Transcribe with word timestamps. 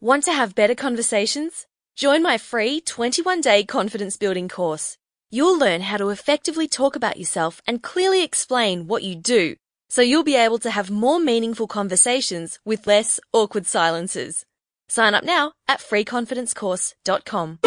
Want 0.00 0.22
to 0.26 0.32
have 0.32 0.54
better 0.54 0.76
conversations? 0.76 1.66
Join 1.96 2.22
my 2.22 2.38
free 2.38 2.80
21 2.80 3.40
day 3.40 3.64
confidence 3.64 4.16
building 4.16 4.48
course. 4.48 4.96
You'll 5.28 5.58
learn 5.58 5.80
how 5.80 5.96
to 5.96 6.10
effectively 6.10 6.68
talk 6.68 6.94
about 6.94 7.16
yourself 7.16 7.60
and 7.66 7.82
clearly 7.82 8.22
explain 8.22 8.86
what 8.86 9.02
you 9.02 9.16
do, 9.16 9.56
so 9.90 10.00
you'll 10.00 10.22
be 10.22 10.36
able 10.36 10.58
to 10.58 10.70
have 10.70 10.88
more 10.88 11.18
meaningful 11.18 11.66
conversations 11.66 12.60
with 12.64 12.86
less 12.86 13.18
awkward 13.32 13.66
silences. 13.66 14.46
Sign 14.88 15.14
up 15.14 15.24
now 15.24 15.52
at 15.66 15.80
freeconfidencecourse.com. 15.80 17.58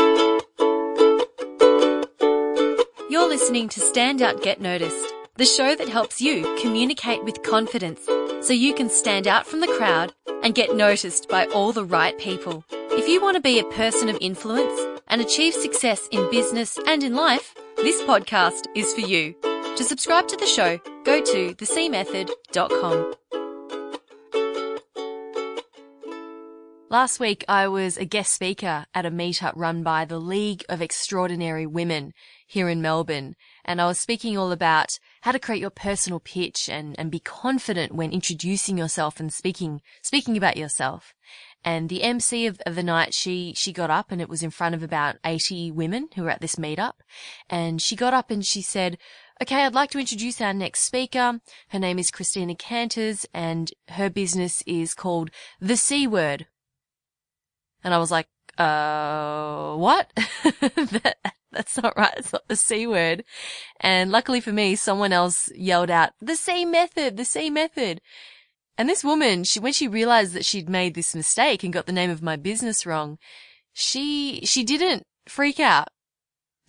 You're 3.10 3.28
listening 3.28 3.68
to 3.68 3.82
Stand 3.82 4.22
Out 4.22 4.42
Get 4.42 4.62
Noticed, 4.62 5.14
the 5.38 5.46
show 5.46 5.76
that 5.76 5.90
helps 5.90 6.22
you 6.22 6.44
communicate 6.62 7.24
with 7.24 7.44
confidence 7.44 8.06
so 8.46 8.54
you 8.54 8.74
can 8.74 8.90
stand 8.90 9.28
out 9.28 9.48
from 9.48 9.62
the 9.62 9.68
crowd 9.78 10.14
and 10.44 10.56
get 10.56 10.76
noticed 10.76 11.30
by 11.30 11.46
all 11.48 11.72
the 11.72 11.86
right 11.86 12.18
people. 12.18 12.66
If 12.72 13.08
you 13.08 13.22
want 13.22 13.36
to 13.36 13.42
be 13.42 13.60
a 13.60 13.64
person 13.66 14.10
of 14.10 14.18
influence 14.20 14.80
and 15.08 15.22
achieve 15.22 15.54
success 15.54 16.08
in 16.12 16.30
business 16.30 16.78
and 16.88 17.04
in 17.04 17.16
life, 17.16 17.56
this 17.78 18.02
podcast 18.04 18.66
is 18.76 18.94
for 18.94 19.02
you. 19.02 19.34
To 19.78 19.84
subscribe 19.84 20.28
to 20.28 20.38
the 20.38 20.46
show, 20.46 20.80
go 21.06 21.22
to 21.22 21.56
thecmethod.com. 21.56 23.14
Last 26.90 27.22
week, 27.22 27.46
I 27.48 27.70
was 27.70 27.96
a 27.96 28.04
guest 28.04 28.34
speaker 28.34 28.86
at 28.94 29.06
a 29.06 29.12
meetup 29.12 29.54
run 29.56 29.82
by 29.82 30.04
the 30.04 30.20
League 30.20 30.66
of 30.68 30.82
Extraordinary 30.82 31.66
Women 31.66 32.12
here 32.46 32.68
in 32.68 32.82
Melbourne. 32.82 33.38
And 33.64 33.80
I 33.80 33.88
was 33.88 33.98
speaking 33.98 34.38
all 34.38 34.52
about 34.52 35.00
how 35.22 35.32
to 35.32 35.40
create 35.40 35.62
your 35.62 35.70
personal 35.70 36.20
pitch 36.20 36.70
and, 36.70 36.98
and 37.00 37.12
be 37.12 37.20
confident 37.20 37.94
when 37.94 38.12
introducing 38.12 38.78
yourself 38.78 39.20
and 39.20 39.32
speaking, 39.32 39.82
speaking 40.02 40.36
about 40.36 40.58
yourself. 40.58 41.14
And 41.64 41.90
the 41.90 42.02
MC 42.02 42.48
of, 42.48 42.60
of, 42.66 42.74
the 42.74 42.84
night, 42.84 43.14
she, 43.14 43.54
she 43.56 43.72
got 43.72 43.92
up 43.92 44.12
and 44.12 44.20
it 44.20 44.30
was 44.30 44.42
in 44.42 44.50
front 44.50 44.74
of 44.74 44.82
about 44.82 45.18
80 45.24 45.72
women 45.72 46.10
who 46.16 46.24
were 46.24 46.32
at 46.32 46.42
this 46.42 46.56
meetup. 46.56 46.94
And 47.50 47.80
she 47.82 47.96
got 47.96 48.16
up 48.16 48.32
and 48.32 48.44
she 48.44 48.64
said, 48.64 48.98
okay, 49.42 49.64
I'd 49.64 49.76
like 49.76 49.92
to 49.92 50.00
introduce 50.00 50.42
our 50.42 50.54
next 50.54 50.82
speaker. 50.82 51.40
Her 51.70 51.80
name 51.80 52.00
is 52.00 52.10
Christina 52.10 52.56
Canters 52.56 53.28
and 53.32 53.72
her 53.90 54.10
business 54.10 54.64
is 54.66 54.96
called 54.96 55.30
The 55.60 55.78
C 55.78 56.08
Word. 56.08 56.48
And 57.84 57.94
I 57.94 58.00
was 58.00 58.10
like, 58.10 58.28
uh, 58.58 59.76
what? 59.76 60.12
that, 60.16 61.18
that's 61.54 61.78
not 61.78 61.98
right. 61.98 62.14
It's 62.18 62.34
not 62.34 62.48
the 62.48 62.56
C 62.56 62.88
word. 62.88 63.24
And 63.80 64.12
luckily 64.12 64.40
for 64.40 64.52
me, 64.52 64.76
someone 64.76 65.12
else 65.12 65.52
yelled 65.54 65.90
out, 65.90 66.12
the 66.22 66.36
C 66.36 66.66
method, 66.66 67.18
the 67.18 67.26
C 67.26 67.50
method. 67.50 68.02
And 68.78 68.88
this 68.88 69.04
woman, 69.04 69.44
she, 69.44 69.60
when 69.60 69.74
she 69.74 69.88
realized 69.88 70.34
that 70.34 70.46
she'd 70.46 70.70
made 70.70 70.96
this 70.96 71.14
mistake 71.14 71.64
and 71.64 71.74
got 71.74 71.86
the 71.86 71.92
name 71.92 72.10
of 72.10 72.22
my 72.22 72.36
business 72.36 72.86
wrong, 72.86 73.18
she, 73.74 74.42
she 74.46 74.64
didn't 74.64 75.04
freak 75.28 75.60
out. 75.60 75.90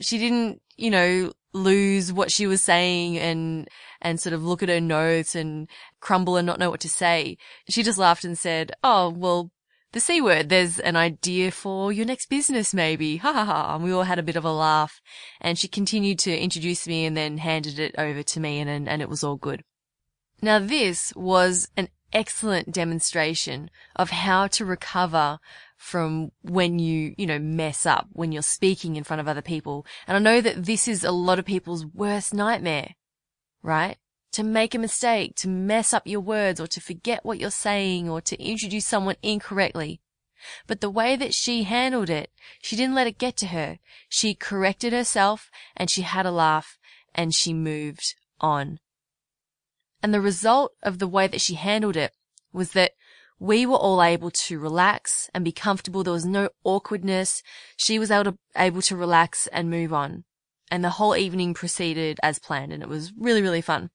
She 0.00 0.18
didn't, 0.18 0.60
you 0.76 0.90
know, 0.90 1.32
lose 1.54 2.12
what 2.12 2.32
she 2.32 2.46
was 2.46 2.62
saying 2.62 3.18
and, 3.18 3.68
and 4.00 4.20
sort 4.20 4.32
of 4.32 4.42
look 4.42 4.62
at 4.62 4.68
her 4.68 4.80
notes 4.80 5.34
and 5.34 5.68
crumble 6.00 6.36
and 6.36 6.46
not 6.46 6.58
know 6.58 6.70
what 6.70 6.80
to 6.80 6.88
say. 6.88 7.36
She 7.68 7.82
just 7.82 7.98
laughed 7.98 8.24
and 8.24 8.36
said, 8.36 8.72
Oh, 8.82 9.10
well, 9.10 9.52
the 9.92 10.00
C 10.00 10.20
word. 10.20 10.48
There's 10.48 10.78
an 10.78 10.96
idea 10.96 11.50
for 11.50 11.92
your 11.92 12.06
next 12.06 12.28
business, 12.28 12.74
maybe. 12.74 13.18
Ha 13.18 13.32
ha 13.32 13.44
ha. 13.44 13.74
And 13.74 13.84
we 13.84 13.92
all 13.92 14.02
had 14.04 14.18
a 14.18 14.22
bit 14.22 14.36
of 14.36 14.44
a 14.44 14.52
laugh. 14.52 15.00
And 15.40 15.58
she 15.58 15.68
continued 15.68 16.18
to 16.20 16.36
introduce 16.36 16.86
me 16.86 17.04
and 17.04 17.16
then 17.16 17.38
handed 17.38 17.78
it 17.78 17.94
over 17.98 18.22
to 18.22 18.40
me 18.40 18.58
and, 18.58 18.88
and, 18.88 19.02
it 19.02 19.08
was 19.08 19.22
all 19.22 19.36
good. 19.36 19.62
Now 20.40 20.58
this 20.58 21.12
was 21.14 21.68
an 21.76 21.88
excellent 22.12 22.72
demonstration 22.72 23.70
of 23.96 24.10
how 24.10 24.46
to 24.46 24.64
recover 24.64 25.38
from 25.76 26.30
when 26.42 26.78
you, 26.78 27.14
you 27.18 27.26
know, 27.26 27.38
mess 27.38 27.86
up 27.86 28.06
when 28.12 28.32
you're 28.32 28.42
speaking 28.42 28.96
in 28.96 29.04
front 29.04 29.20
of 29.20 29.28
other 29.28 29.42
people. 29.42 29.84
And 30.06 30.16
I 30.16 30.20
know 30.20 30.40
that 30.40 30.64
this 30.64 30.86
is 30.86 31.04
a 31.04 31.10
lot 31.10 31.38
of 31.38 31.44
people's 31.44 31.84
worst 31.86 32.32
nightmare, 32.32 32.94
right? 33.62 33.96
To 34.32 34.42
make 34.42 34.74
a 34.74 34.78
mistake, 34.78 35.34
to 35.36 35.48
mess 35.48 35.92
up 35.92 36.06
your 36.06 36.20
words 36.20 36.60
or 36.60 36.66
to 36.66 36.80
forget 36.80 37.24
what 37.24 37.38
you're 37.38 37.50
saying 37.50 38.08
or 38.08 38.20
to 38.22 38.42
introduce 38.42 38.86
someone 38.86 39.16
incorrectly. 39.22 40.00
But 40.66 40.80
the 40.80 40.90
way 40.90 41.16
that 41.16 41.34
she 41.34 41.64
handled 41.64 42.10
it, 42.10 42.30
she 42.60 42.74
didn't 42.74 42.94
let 42.94 43.06
it 43.06 43.18
get 43.18 43.36
to 43.38 43.48
her. 43.48 43.78
She 44.08 44.34
corrected 44.34 44.92
herself 44.92 45.50
and 45.76 45.90
she 45.90 46.02
had 46.02 46.26
a 46.26 46.32
laugh 46.32 46.78
and 47.14 47.34
she 47.34 47.52
moved 47.52 48.14
on. 48.40 48.80
And 50.02 50.12
the 50.12 50.20
result 50.20 50.72
of 50.82 50.98
the 50.98 51.06
way 51.06 51.26
that 51.28 51.40
she 51.40 51.54
handled 51.54 51.96
it 51.96 52.12
was 52.52 52.72
that 52.72 52.92
we 53.38 53.66
were 53.66 53.76
all 53.76 54.02
able 54.02 54.30
to 54.30 54.58
relax 54.58 55.30
and 55.34 55.44
be 55.44 55.52
comfortable. 55.52 56.02
There 56.02 56.12
was 56.12 56.24
no 56.24 56.48
awkwardness. 56.64 57.42
She 57.76 57.98
was 57.98 58.10
able 58.10 58.32
to, 58.32 58.38
able 58.56 58.82
to 58.82 58.96
relax 58.96 59.46
and 59.48 59.70
move 59.70 59.92
on. 59.92 60.24
And 60.70 60.82
the 60.82 60.90
whole 60.90 61.14
evening 61.14 61.54
proceeded 61.54 62.18
as 62.22 62.38
planned 62.38 62.72
and 62.72 62.82
it 62.82 62.88
was 62.88 63.12
really, 63.16 63.42
really 63.42 63.60
fun. 63.60 63.90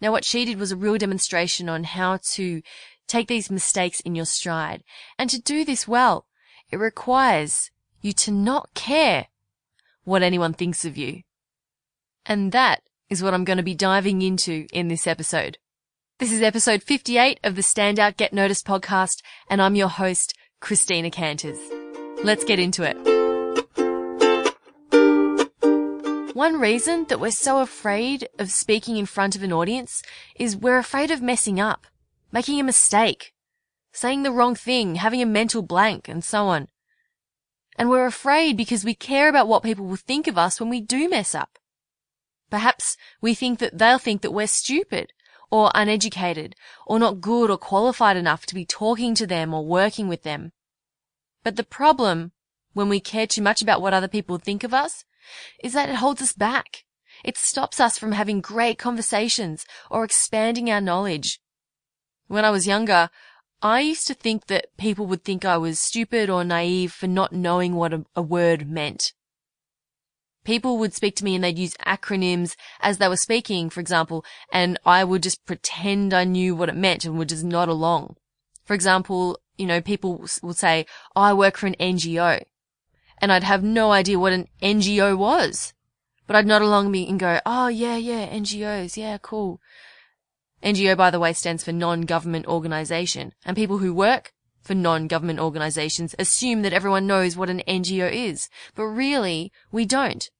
Now 0.00 0.12
what 0.12 0.24
she 0.24 0.44
did 0.44 0.58
was 0.58 0.72
a 0.72 0.76
real 0.76 0.98
demonstration 0.98 1.68
on 1.68 1.84
how 1.84 2.18
to 2.32 2.62
take 3.06 3.28
these 3.28 3.50
mistakes 3.50 4.00
in 4.00 4.14
your 4.14 4.24
stride. 4.24 4.82
And 5.18 5.28
to 5.30 5.40
do 5.40 5.64
this 5.64 5.86
well, 5.86 6.26
it 6.70 6.76
requires 6.76 7.70
you 8.00 8.12
to 8.14 8.30
not 8.30 8.72
care 8.74 9.26
what 10.04 10.22
anyone 10.22 10.54
thinks 10.54 10.84
of 10.84 10.96
you. 10.96 11.22
And 12.24 12.52
that 12.52 12.82
is 13.08 13.22
what 13.22 13.34
I'm 13.34 13.44
going 13.44 13.56
to 13.56 13.62
be 13.62 13.74
diving 13.74 14.22
into 14.22 14.66
in 14.72 14.88
this 14.88 15.06
episode. 15.06 15.58
This 16.18 16.32
is 16.32 16.42
episode 16.42 16.82
58 16.82 17.40
of 17.42 17.56
the 17.56 17.62
Standout 17.62 18.16
Get 18.16 18.32
Noticed 18.32 18.66
podcast, 18.66 19.22
and 19.48 19.60
I'm 19.60 19.74
your 19.74 19.88
host, 19.88 20.34
Christina 20.60 21.10
Canters. 21.10 21.58
Let's 22.22 22.44
get 22.44 22.58
into 22.58 22.82
it. 22.82 23.19
One 26.40 26.58
reason 26.58 27.04
that 27.10 27.20
we're 27.20 27.32
so 27.32 27.58
afraid 27.58 28.26
of 28.38 28.50
speaking 28.50 28.96
in 28.96 29.04
front 29.04 29.36
of 29.36 29.42
an 29.42 29.52
audience 29.52 30.02
is 30.34 30.56
we're 30.56 30.78
afraid 30.78 31.10
of 31.10 31.20
messing 31.20 31.60
up, 31.60 31.86
making 32.32 32.58
a 32.58 32.64
mistake, 32.64 33.34
saying 33.92 34.22
the 34.22 34.32
wrong 34.32 34.54
thing, 34.54 34.94
having 34.94 35.20
a 35.20 35.26
mental 35.26 35.60
blank, 35.60 36.08
and 36.08 36.24
so 36.24 36.46
on. 36.46 36.68
And 37.76 37.90
we're 37.90 38.06
afraid 38.06 38.56
because 38.56 38.86
we 38.86 38.94
care 38.94 39.28
about 39.28 39.48
what 39.48 39.62
people 39.62 39.84
will 39.84 39.96
think 39.96 40.26
of 40.26 40.38
us 40.38 40.58
when 40.58 40.70
we 40.70 40.80
do 40.80 41.10
mess 41.10 41.34
up. 41.34 41.58
Perhaps 42.48 42.96
we 43.20 43.34
think 43.34 43.58
that 43.58 43.76
they'll 43.76 43.98
think 43.98 44.22
that 44.22 44.32
we're 44.32 44.46
stupid 44.46 45.12
or 45.50 45.70
uneducated 45.74 46.56
or 46.86 46.98
not 46.98 47.20
good 47.20 47.50
or 47.50 47.58
qualified 47.58 48.16
enough 48.16 48.46
to 48.46 48.54
be 48.54 48.64
talking 48.64 49.14
to 49.14 49.26
them 49.26 49.52
or 49.52 49.62
working 49.62 50.08
with 50.08 50.22
them. 50.22 50.52
But 51.44 51.56
the 51.56 51.64
problem 51.64 52.32
when 52.72 52.88
we 52.88 52.98
care 52.98 53.26
too 53.26 53.42
much 53.42 53.60
about 53.60 53.82
what 53.82 53.92
other 53.92 54.08
people 54.08 54.38
think 54.38 54.64
of 54.64 54.72
us 54.72 55.04
is 55.62 55.72
that 55.72 55.88
it 55.88 55.96
holds 55.96 56.22
us 56.22 56.32
back. 56.32 56.84
It 57.24 57.36
stops 57.36 57.80
us 57.80 57.98
from 57.98 58.12
having 58.12 58.40
great 58.40 58.78
conversations 58.78 59.66
or 59.90 60.04
expanding 60.04 60.70
our 60.70 60.80
knowledge. 60.80 61.40
When 62.28 62.44
I 62.44 62.50
was 62.50 62.66
younger, 62.66 63.10
I 63.62 63.80
used 63.80 64.06
to 64.06 64.14
think 64.14 64.46
that 64.46 64.74
people 64.78 65.06
would 65.06 65.22
think 65.22 65.44
I 65.44 65.58
was 65.58 65.78
stupid 65.78 66.30
or 66.30 66.44
naive 66.44 66.92
for 66.92 67.06
not 67.06 67.32
knowing 67.32 67.74
what 67.74 67.92
a, 67.92 68.06
a, 68.16 68.22
word 68.22 68.70
meant. 68.70 69.12
People 70.44 70.78
would 70.78 70.94
speak 70.94 71.14
to 71.16 71.24
me 71.24 71.34
and 71.34 71.44
they'd 71.44 71.58
use 71.58 71.74
acronyms 71.86 72.56
as 72.80 72.96
they 72.96 73.08
were 73.08 73.16
speaking, 73.16 73.68
for 73.68 73.80
example, 73.80 74.24
and 74.50 74.78
I 74.86 75.04
would 75.04 75.22
just 75.22 75.44
pretend 75.44 76.14
I 76.14 76.24
knew 76.24 76.56
what 76.56 76.70
it 76.70 76.76
meant 76.76 77.04
and 77.04 77.18
would 77.18 77.28
just 77.28 77.44
nod 77.44 77.68
along. 77.68 78.16
For 78.64 78.72
example, 78.72 79.38
you 79.58 79.66
know, 79.66 79.82
people 79.82 80.24
would 80.42 80.56
say, 80.56 80.86
I 81.14 81.34
work 81.34 81.58
for 81.58 81.66
an 81.66 81.76
NGO 81.78 82.42
and 83.20 83.32
I'd 83.32 83.44
have 83.44 83.62
no 83.62 83.92
idea 83.92 84.18
what 84.18 84.32
an 84.32 84.48
NGO 84.62 85.16
was. 85.16 85.72
But 86.26 86.36
I'd 86.36 86.46
nod 86.46 86.62
along 86.62 86.90
me 86.90 87.08
and 87.08 87.18
go, 87.18 87.40
oh 87.44 87.68
yeah, 87.68 87.96
yeah, 87.96 88.28
NGOs, 88.28 88.96
yeah, 88.96 89.18
cool. 89.18 89.60
NGO, 90.62 90.96
by 90.96 91.10
the 91.10 91.18
way, 91.18 91.32
stands 91.32 91.64
for 91.64 91.72
non-government 91.72 92.46
organization, 92.46 93.32
and 93.44 93.56
people 93.56 93.78
who 93.78 93.94
work 93.94 94.32
for 94.62 94.74
non-government 94.74 95.40
organizations 95.40 96.14
assume 96.18 96.62
that 96.62 96.72
everyone 96.72 97.06
knows 97.06 97.36
what 97.36 97.50
an 97.50 97.62
NGO 97.66 98.12
is, 98.12 98.48
but 98.74 98.84
really, 98.84 99.52
we 99.72 99.84
don't. 99.86 100.30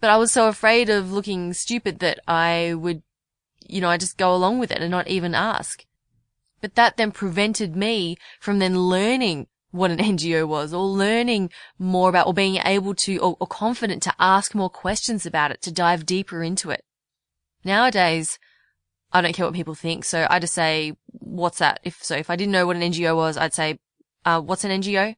But 0.00 0.10
I 0.10 0.16
was 0.16 0.32
so 0.32 0.48
afraid 0.48 0.90
of 0.90 1.12
looking 1.12 1.52
stupid 1.52 2.00
that 2.00 2.18
I 2.26 2.74
would, 2.74 3.02
you 3.66 3.80
know, 3.80 3.88
I 3.88 3.96
just 3.96 4.18
go 4.18 4.34
along 4.34 4.58
with 4.58 4.72
it 4.72 4.78
and 4.78 4.90
not 4.90 5.06
even 5.06 5.34
ask. 5.34 5.86
But 6.60 6.74
that 6.74 6.96
then 6.96 7.12
prevented 7.12 7.76
me 7.76 8.16
from 8.40 8.58
then 8.58 8.78
learning 8.78 9.46
what 9.72 9.90
an 9.90 9.98
NGO 10.16 10.46
was 10.46 10.72
or 10.72 10.84
learning 10.84 11.50
more 11.78 12.08
about 12.08 12.28
or 12.28 12.34
being 12.34 12.60
able 12.64 12.94
to 12.94 13.16
or, 13.18 13.36
or, 13.40 13.46
confident 13.46 14.02
to 14.04 14.14
ask 14.20 14.54
more 14.54 14.70
questions 14.70 15.26
about 15.26 15.50
it, 15.50 15.60
to 15.62 15.72
dive 15.72 16.06
deeper 16.06 16.42
into 16.42 16.70
it. 16.70 16.84
Nowadays, 17.64 18.38
I 19.12 19.20
don't 19.20 19.34
care 19.34 19.46
what 19.46 19.54
people 19.54 19.74
think. 19.74 20.04
So 20.04 20.26
I 20.30 20.38
just 20.38 20.54
say, 20.54 20.96
what's 21.06 21.58
that? 21.58 21.80
If 21.82 22.02
so, 22.02 22.16
if 22.16 22.30
I 22.30 22.36
didn't 22.36 22.52
know 22.52 22.66
what 22.66 22.76
an 22.76 22.82
NGO 22.82 23.16
was, 23.16 23.36
I'd 23.36 23.54
say, 23.54 23.78
uh, 24.24 24.40
what's 24.40 24.64
an 24.64 24.82
NGO? 24.82 25.16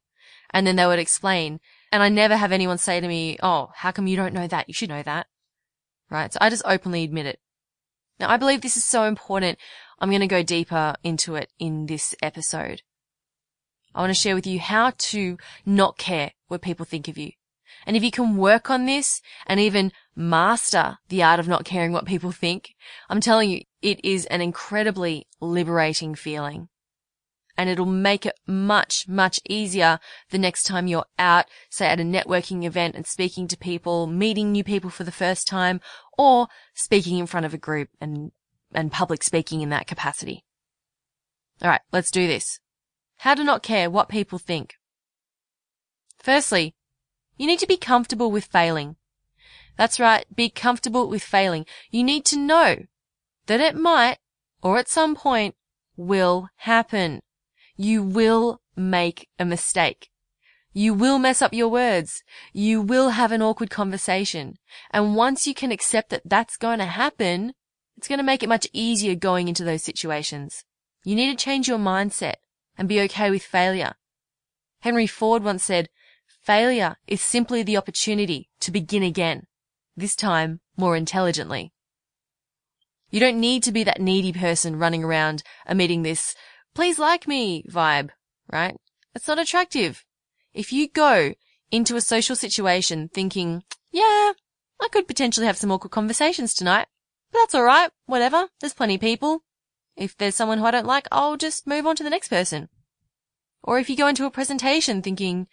And 0.51 0.67
then 0.67 0.77
they 0.77 0.87
would 0.87 0.99
explain. 0.99 1.61
And 1.93 2.03
I 2.03 2.09
never 2.09 2.37
have 2.37 2.53
anyone 2.53 2.79
say 2.79 3.01
to 3.01 3.09
me, 3.09 3.39
oh, 3.43 3.71
how 3.75 3.93
come 3.93 4.07
you 4.07 4.17
don't 4.17 4.35
know 4.35 4.47
that? 4.47 4.69
You 4.69 4.75
should 4.75 4.89
know 4.89 5.03
that. 5.03 5.27
Right. 6.11 6.33
So 6.33 6.39
I 6.41 6.51
just 6.51 6.63
openly 6.65 7.05
admit 7.05 7.27
it. 7.27 7.41
Now 8.21 8.31
I 8.31 8.37
believe 8.37 8.61
this 8.61 8.77
is 8.77 8.85
so 8.85 9.05
important. 9.05 9.59
I'm 9.99 10.11
going 10.11 10.21
to 10.21 10.27
go 10.27 10.43
deeper 10.43 10.95
into 11.03 11.37
it 11.37 11.51
in 11.59 11.87
this 11.87 12.15
episode. 12.23 12.83
I 13.95 14.01
want 14.01 14.11
to 14.15 14.21
share 14.21 14.35
with 14.35 14.47
you 14.47 14.59
how 14.59 14.93
to 14.97 15.37
not 15.65 15.99
care 15.99 16.33
what 16.49 16.63
people 16.63 16.85
think 16.85 17.09
of 17.09 17.17
you. 17.17 17.33
And 17.87 17.97
if 17.97 18.03
you 18.03 18.11
can 18.11 18.37
work 18.37 18.71
on 18.71 18.87
this 18.87 19.21
and 19.47 19.61
even 19.61 19.93
master 20.17 20.99
the 21.09 21.23
art 21.23 21.41
of 21.41 21.49
not 21.49 21.65
caring 21.65 21.93
what 21.93 22.07
people 22.07 22.33
think, 22.33 22.75
I'm 23.09 23.21
telling 23.21 23.51
you, 23.51 23.63
it 23.83 24.03
is 24.05 24.27
an 24.27 24.41
incredibly 24.41 25.27
liberating 25.41 26.15
feeling. 26.15 26.69
And 27.57 27.71
it'll 27.71 27.87
make 27.87 28.27
it 28.27 28.35
much, 28.49 29.07
much 29.07 29.39
easier 29.49 30.01
the 30.31 30.39
next 30.39 30.65
time 30.65 30.89
you're 30.89 31.07
out, 31.19 31.45
say 31.71 31.87
at 31.87 32.01
a 32.01 32.05
networking 32.05 32.65
event 32.65 32.97
and 32.97 33.07
speaking 33.07 33.47
to 33.49 33.57
people, 33.57 34.09
meeting 34.09 34.51
new 34.51 34.65
people 34.65 34.91
for 34.91 35.05
the 35.05 35.13
first 35.13 35.47
time, 35.47 35.81
or 36.19 36.49
speaking 36.75 37.19
in 37.19 37.27
front 37.27 37.47
of 37.47 37.55
a 37.55 37.59
group 37.59 37.91
and, 38.01 38.33
and 38.73 38.91
public 38.91 39.23
speaking 39.23 39.61
in 39.61 39.69
that 39.69 39.87
capacity. 39.87 40.45
All 41.63 41.71
right, 41.71 41.83
let's 41.93 42.11
do 42.11 42.27
this. 42.27 42.59
How 43.19 43.35
to 43.35 43.45
not 43.45 43.63
care 43.63 43.89
what 43.89 44.09
people 44.09 44.39
think. 44.39 44.75
Firstly, 46.19 46.75
you 47.37 47.47
need 47.47 47.59
to 47.61 47.67
be 47.67 47.77
comfortable 47.77 48.31
with 48.31 48.45
failing. 48.47 48.97
That's 49.77 49.99
right, 49.99 50.25
be 50.35 50.51
comfortable 50.51 51.09
with 51.09 51.23
failing. 51.23 51.67
You 51.91 52.05
need 52.05 52.25
to 52.27 52.39
know 52.39 52.87
that 53.47 53.61
it 53.61 53.77
might, 53.77 54.19
or 54.63 54.79
at 54.79 54.89
some 54.89 55.15
point, 55.15 55.55
will 55.97 56.49
happen. 56.57 57.21
You 57.77 58.03
will 58.03 58.61
make 58.77 59.29
a 59.39 59.45
mistake. 59.45 60.11
You 60.73 60.93
will 60.93 61.19
mess 61.19 61.41
up 61.41 61.53
your 61.53 61.69
words. 61.69 62.23
You 62.53 62.81
will 62.83 63.11
have 63.11 63.31
an 63.31 63.43
awkward 63.43 63.71
conversation. 63.71 64.59
And 64.91 65.15
once 65.15 65.47
you 65.47 65.55
can 65.55 65.71
accept 65.71 66.11
that 66.11 66.23
that's 66.25 66.57
going 66.57 66.79
to 66.81 66.87
happen, 66.87 67.55
it's 67.97 68.09
going 68.09 68.19
to 68.19 68.25
make 68.25 68.43
it 68.43 68.49
much 68.49 68.67
easier 68.73 69.15
going 69.15 69.49
into 69.49 69.65
those 69.65 69.85
situations. 69.85 70.65
You 71.05 71.15
need 71.15 71.31
to 71.37 71.45
change 71.45 71.69
your 71.69 71.79
mindset 71.79 72.35
and 72.77 72.89
be 72.89 73.01
okay 73.03 73.31
with 73.31 73.43
failure. 73.43 73.95
Henry 74.81 75.07
Ford 75.07 75.43
once 75.43 75.65
said, 75.65 75.89
failure 76.27 76.97
is 77.07 77.21
simply 77.21 77.63
the 77.63 77.77
opportunity 77.77 78.51
to 78.61 78.71
begin 78.71 79.03
again, 79.03 79.47
this 79.97 80.15
time 80.15 80.61
more 80.77 80.97
intelligently. 80.97 81.73
You 83.11 83.21
don't 83.21 83.39
need 83.39 83.63
to 83.63 83.73
be 83.73 83.85
that 83.85 84.01
needy 84.01 84.33
person 84.33 84.77
running 84.77 85.05
around 85.05 85.43
emitting 85.69 86.03
this, 86.03 86.35
please 86.75 86.99
like 86.99 87.29
me 87.29 87.65
vibe, 87.71 88.11
right? 88.51 88.77
It's 89.15 89.29
not 89.29 89.39
attractive. 89.39 90.05
If 90.53 90.73
you 90.73 90.89
go 90.89 91.35
into 91.71 91.95
a 91.97 92.01
social 92.01 92.35
situation 92.35 93.09
thinking, 93.09 93.63
yeah, 93.93 94.33
I 94.81 94.89
could 94.91 95.07
potentially 95.07 95.47
have 95.47 95.57
some 95.57 95.71
awkward 95.71 95.93
conversations 95.93 96.53
tonight, 96.53 96.89
but 97.33 97.39
that's 97.39 97.55
alright, 97.55 97.91
whatever, 98.07 98.49
there's 98.61 98.75
plenty 98.75 98.97
of 98.97 99.01
people. 99.01 99.44
If 99.97 100.17
there's 100.17 100.35
someone 100.35 100.59
who 100.59 100.65
I 100.65 100.71
don't 100.71 100.87
like, 100.87 101.07
I'll 101.13 101.37
just 101.37 101.67
move 101.67 101.87
on 101.87 101.97
to 101.97 102.03
the 102.03 102.11
next 102.11 102.29
person. 102.29 102.69
Or 103.63 103.79
if 103.79 103.89
you 103.89 103.97
go 103.97 104.09
into 104.09 104.27
a 104.27 104.31
presentation 104.31 105.03
thinking, 105.03 105.49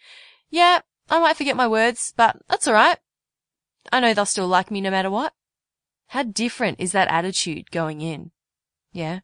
yeah, 0.50 0.80
I 1.08 1.18
might 1.18 1.36
forget 1.36 1.56
my 1.56 1.68
words, 1.68 2.12
but 2.16 2.36
that's 2.48 2.68
alright. 2.68 2.98
I 3.92 4.00
know 4.00 4.14
they'll 4.14 4.26
still 4.26 4.48
like 4.48 4.70
me 4.70 4.80
no 4.80 4.90
matter 4.90 5.10
what. 5.10 5.32
How 6.08 6.22
different 6.22 6.80
is 6.80 6.92
that 6.92 7.08
attitude 7.08 7.70
going 7.70 8.00
in? 8.00 8.32
Yeah. 8.92 9.20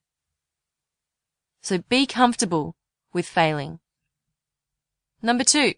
So 1.60 1.78
be 1.78 2.06
comfortable 2.06 2.76
with 3.12 3.26
failing. 3.26 3.80
Number 5.20 5.44
two, 5.44 5.74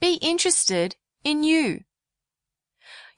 be 0.00 0.14
interested 0.14 0.96
in 1.24 1.42
you. 1.42 1.84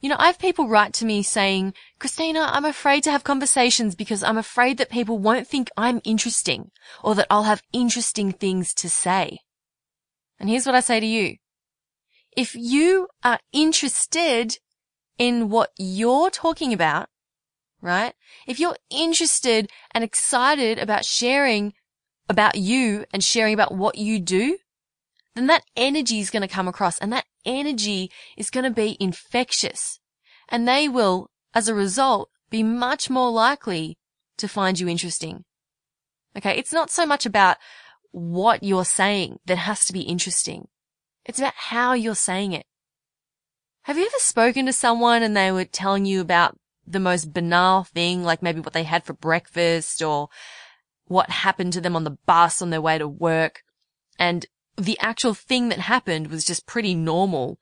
You 0.04 0.10
know, 0.10 0.16
I 0.18 0.26
have 0.26 0.38
people 0.38 0.68
write 0.68 0.92
to 0.94 1.06
me 1.06 1.22
saying, 1.22 1.72
Christina, 1.98 2.40
I'm 2.52 2.66
afraid 2.66 3.04
to 3.04 3.10
have 3.10 3.24
conversations 3.24 3.94
because 3.94 4.22
I'm 4.22 4.36
afraid 4.36 4.76
that 4.76 4.90
people 4.90 5.16
won't 5.16 5.48
think 5.48 5.70
I'm 5.78 6.02
interesting 6.04 6.72
or 7.02 7.14
that 7.14 7.26
I'll 7.30 7.44
have 7.44 7.62
interesting 7.72 8.30
things 8.30 8.74
to 8.74 8.90
say. 8.90 9.38
And 10.38 10.50
here's 10.50 10.66
what 10.66 10.74
I 10.74 10.80
say 10.80 11.00
to 11.00 11.06
you. 11.06 11.36
If 12.36 12.54
you 12.54 13.08
are 13.22 13.38
interested 13.50 14.58
in 15.16 15.48
what 15.48 15.70
you're 15.78 16.28
talking 16.28 16.74
about, 16.74 17.08
right? 17.80 18.12
If 18.46 18.60
you're 18.60 18.76
interested 18.90 19.70
and 19.92 20.04
excited 20.04 20.78
about 20.78 21.06
sharing 21.06 21.72
about 22.28 22.56
you 22.56 23.06
and 23.10 23.24
sharing 23.24 23.54
about 23.54 23.74
what 23.74 23.96
you 23.96 24.20
do, 24.20 24.58
then 25.34 25.46
that 25.48 25.64
energy 25.76 26.20
is 26.20 26.30
going 26.30 26.42
to 26.42 26.48
come 26.48 26.68
across 26.68 26.98
and 26.98 27.12
that 27.12 27.26
energy 27.44 28.10
is 28.36 28.50
going 28.50 28.64
to 28.64 28.70
be 28.70 28.96
infectious 29.00 30.00
and 30.48 30.68
they 30.68 30.88
will, 30.88 31.30
as 31.54 31.68
a 31.68 31.74
result, 31.74 32.30
be 32.50 32.62
much 32.62 33.10
more 33.10 33.30
likely 33.30 33.98
to 34.38 34.48
find 34.48 34.78
you 34.78 34.88
interesting. 34.88 35.44
Okay. 36.36 36.56
It's 36.56 36.72
not 36.72 36.90
so 36.90 37.06
much 37.06 37.26
about 37.26 37.56
what 38.10 38.62
you're 38.62 38.84
saying 38.84 39.38
that 39.46 39.58
has 39.58 39.84
to 39.86 39.92
be 39.92 40.02
interesting. 40.02 40.68
It's 41.24 41.38
about 41.38 41.54
how 41.56 41.94
you're 41.94 42.14
saying 42.14 42.52
it. 42.52 42.66
Have 43.82 43.98
you 43.98 44.04
ever 44.04 44.18
spoken 44.18 44.66
to 44.66 44.72
someone 44.72 45.22
and 45.22 45.36
they 45.36 45.52
were 45.52 45.64
telling 45.64 46.06
you 46.06 46.20
about 46.20 46.56
the 46.86 47.00
most 47.00 47.32
banal 47.32 47.84
thing, 47.84 48.22
like 48.22 48.42
maybe 48.42 48.60
what 48.60 48.72
they 48.72 48.82
had 48.82 49.04
for 49.04 49.14
breakfast 49.14 50.02
or 50.02 50.28
what 51.06 51.28
happened 51.30 51.72
to 51.74 51.80
them 51.80 51.96
on 51.96 52.04
the 52.04 52.18
bus 52.26 52.62
on 52.62 52.70
their 52.70 52.80
way 52.80 52.98
to 52.98 53.08
work? 53.08 53.62
And 54.18 54.46
the 54.76 54.98
actual 55.00 55.34
thing 55.34 55.68
that 55.68 55.80
happened 55.80 56.28
was 56.28 56.44
just 56.44 56.66
pretty 56.66 56.94
normal. 56.94 57.58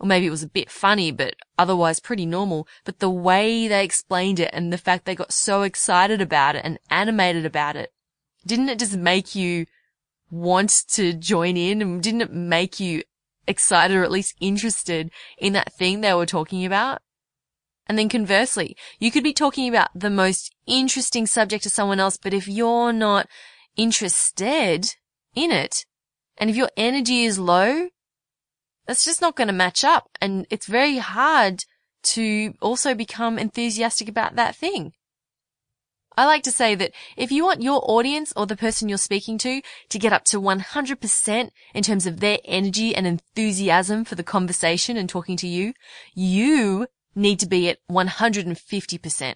Or 0.00 0.06
maybe 0.06 0.26
it 0.26 0.30
was 0.30 0.44
a 0.44 0.48
bit 0.48 0.70
funny, 0.70 1.10
but 1.10 1.34
otherwise 1.58 1.98
pretty 1.98 2.24
normal. 2.24 2.68
But 2.84 3.00
the 3.00 3.10
way 3.10 3.66
they 3.66 3.84
explained 3.84 4.38
it 4.38 4.50
and 4.52 4.72
the 4.72 4.78
fact 4.78 5.04
they 5.04 5.14
got 5.14 5.32
so 5.32 5.62
excited 5.62 6.20
about 6.20 6.54
it 6.54 6.64
and 6.64 6.78
animated 6.90 7.44
about 7.44 7.76
it, 7.76 7.92
didn't 8.46 8.68
it 8.68 8.78
just 8.78 8.96
make 8.96 9.34
you 9.34 9.66
want 10.30 10.84
to 10.90 11.12
join 11.12 11.56
in 11.56 11.82
and 11.82 12.02
didn't 12.02 12.20
it 12.20 12.32
make 12.32 12.78
you 12.78 13.02
excited 13.46 13.96
or 13.96 14.04
at 14.04 14.10
least 14.10 14.36
interested 14.40 15.10
in 15.38 15.52
that 15.54 15.72
thing 15.72 16.00
they 16.00 16.14
were 16.14 16.26
talking 16.26 16.64
about? 16.64 17.02
And 17.88 17.98
then 17.98 18.08
conversely, 18.08 18.76
you 18.98 19.10
could 19.10 19.24
be 19.24 19.32
talking 19.32 19.68
about 19.68 19.88
the 19.94 20.10
most 20.10 20.54
interesting 20.66 21.26
subject 21.26 21.62
to 21.62 21.70
someone 21.70 21.98
else, 21.98 22.18
but 22.18 22.34
if 22.34 22.46
you're 22.46 22.92
not 22.92 23.26
interested 23.76 24.94
in 25.34 25.50
it, 25.50 25.86
and 26.38 26.48
if 26.48 26.56
your 26.56 26.70
energy 26.76 27.24
is 27.24 27.38
low, 27.38 27.88
that's 28.86 29.04
just 29.04 29.20
not 29.20 29.36
going 29.36 29.48
to 29.48 29.54
match 29.54 29.84
up. 29.84 30.08
And 30.20 30.46
it's 30.50 30.66
very 30.66 30.98
hard 30.98 31.64
to 32.04 32.54
also 32.62 32.94
become 32.94 33.38
enthusiastic 33.38 34.08
about 34.08 34.36
that 34.36 34.56
thing. 34.56 34.92
I 36.16 36.24
like 36.24 36.42
to 36.44 36.50
say 36.50 36.74
that 36.74 36.92
if 37.16 37.30
you 37.30 37.44
want 37.44 37.62
your 37.62 37.80
audience 37.88 38.32
or 38.34 38.44
the 38.44 38.56
person 38.56 38.88
you're 38.88 38.98
speaking 38.98 39.38
to 39.38 39.62
to 39.88 39.98
get 40.00 40.12
up 40.12 40.24
to 40.24 40.40
100% 40.40 41.50
in 41.74 41.82
terms 41.84 42.06
of 42.06 42.18
their 42.18 42.38
energy 42.44 42.92
and 42.92 43.06
enthusiasm 43.06 44.04
for 44.04 44.16
the 44.16 44.24
conversation 44.24 44.96
and 44.96 45.08
talking 45.08 45.36
to 45.36 45.46
you, 45.46 45.74
you 46.14 46.88
need 47.14 47.38
to 47.38 47.46
be 47.46 47.68
at 47.68 47.78
150%. 47.88 49.34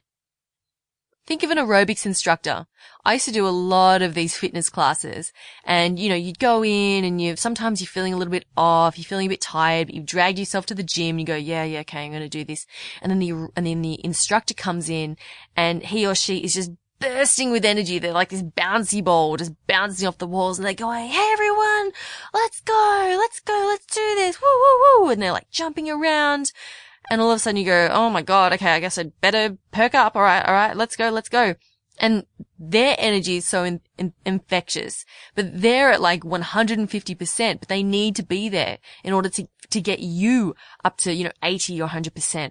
Think 1.25 1.45
of 1.45 1.51
an 1.51 1.59
aerobics 1.59 2.05
instructor. 2.05 2.67
I 3.05 3.15
used 3.15 3.27
to 3.27 3.33
do 3.33 3.47
a 3.47 3.51
lot 3.51 4.03
of 4.03 4.15
these 4.15 4.37
fitness 4.37 4.69
classes 4.69 5.33
and, 5.65 5.99
you 5.99 6.09
know, 6.09 6.17
you'd 6.17 6.41
go 6.41 6.65
in 6.65 7.05
and 7.05 7.21
you, 7.21 7.37
sometimes 7.37 7.81
you're 7.81 7.87
feeling 7.87 8.13
a 8.13 8.17
little 8.17 8.33
bit 8.33 8.45
off, 8.57 8.99
you're 8.99 9.05
feeling 9.05 9.27
a 9.27 9.29
bit 9.29 9.41
tired, 9.41 9.87
but 9.87 9.95
you've 9.95 10.07
dragged 10.07 10.39
yourself 10.39 10.67
to 10.67 10.75
the 10.75 10.83
gym 10.83 11.11
and 11.11 11.21
you 11.21 11.27
go, 11.27 11.37
yeah, 11.37 11.63
yeah, 11.63 11.81
okay, 11.81 12.05
I'm 12.05 12.11
going 12.11 12.23
to 12.23 12.29
do 12.29 12.45
this. 12.45 12.67
And 13.01 13.11
then 13.11 13.21
the, 13.21 13.49
and 13.55 13.67
then 13.67 13.83
the 13.83 14.05
instructor 14.05 14.55
comes 14.55 14.89
in 14.89 15.17
and 15.57 15.83
he 15.85 16.07
or 16.07 16.17
she 16.17 16.39
is 16.39 16.55
just 16.55 16.73
bursting 16.99 17.51
with 17.51 17.65
energy. 17.65 17.99
They're 17.99 18.13
like 18.13 18.31
this 18.31 18.43
bouncy 18.43 19.03
ball, 19.03 19.37
just 19.37 19.53
bouncing 19.67 20.09
off 20.09 20.19
the 20.19 20.27
walls 20.27 20.59
and 20.59 20.67
they're 20.67 20.75
going, 20.75 21.09
Hey 21.09 21.31
everyone, 21.33 21.93
let's 22.35 22.61
go, 22.61 23.17
let's 23.19 23.41
go, 23.41 23.67
let's 23.69 23.87
do 23.87 24.15
this. 24.17 24.41
Woo, 24.41 24.49
woo, 24.49 25.05
woo. 25.05 25.11
And 25.11 25.23
they're 25.23 25.33
like 25.33 25.51
jumping 25.51 25.91
around 25.91 26.53
and 27.11 27.21
all 27.21 27.31
of 27.31 27.37
a 27.37 27.39
sudden 27.39 27.59
you 27.59 27.65
go, 27.65 27.89
oh 27.91 28.11
my 28.11 28.23
God, 28.23 28.53
okay, 28.53 28.73
I 28.73 28.81
guess 28.81 28.99
I'd 28.99 29.21
better 29.21 29.57
perk 29.71 29.95
up. 29.95 30.17
All 30.17 30.23
right, 30.23 30.45
all 30.45 30.55
right, 30.55 30.77
let's 30.77 30.97
go, 30.97 31.11
let's 31.11 31.29
go. 31.29 31.55
And 31.99 32.25
their 32.59 32.97
energy 32.99 33.37
is 33.37 33.47
so 33.47 33.65
in, 33.65 33.81
in, 33.99 34.15
infectious, 34.25 35.05
but 35.35 35.61
they're 35.61 35.93
at 35.93 36.01
like 36.01 36.23
150%, 36.23 37.61
but 37.61 37.69
they 37.69 37.83
need 37.83 38.17
to 38.17 38.23
be 38.23 38.49
there 38.49 38.79
in 39.05 39.13
order 39.13 39.29
to, 39.29 39.47
to 39.71 39.81
get 39.81 39.99
you 40.01 40.55
up 40.85 40.97
to, 40.99 41.13
you 41.13 41.25
know, 41.25 41.33
80 41.43 41.83
or 41.83 41.89
100%. 41.89 42.51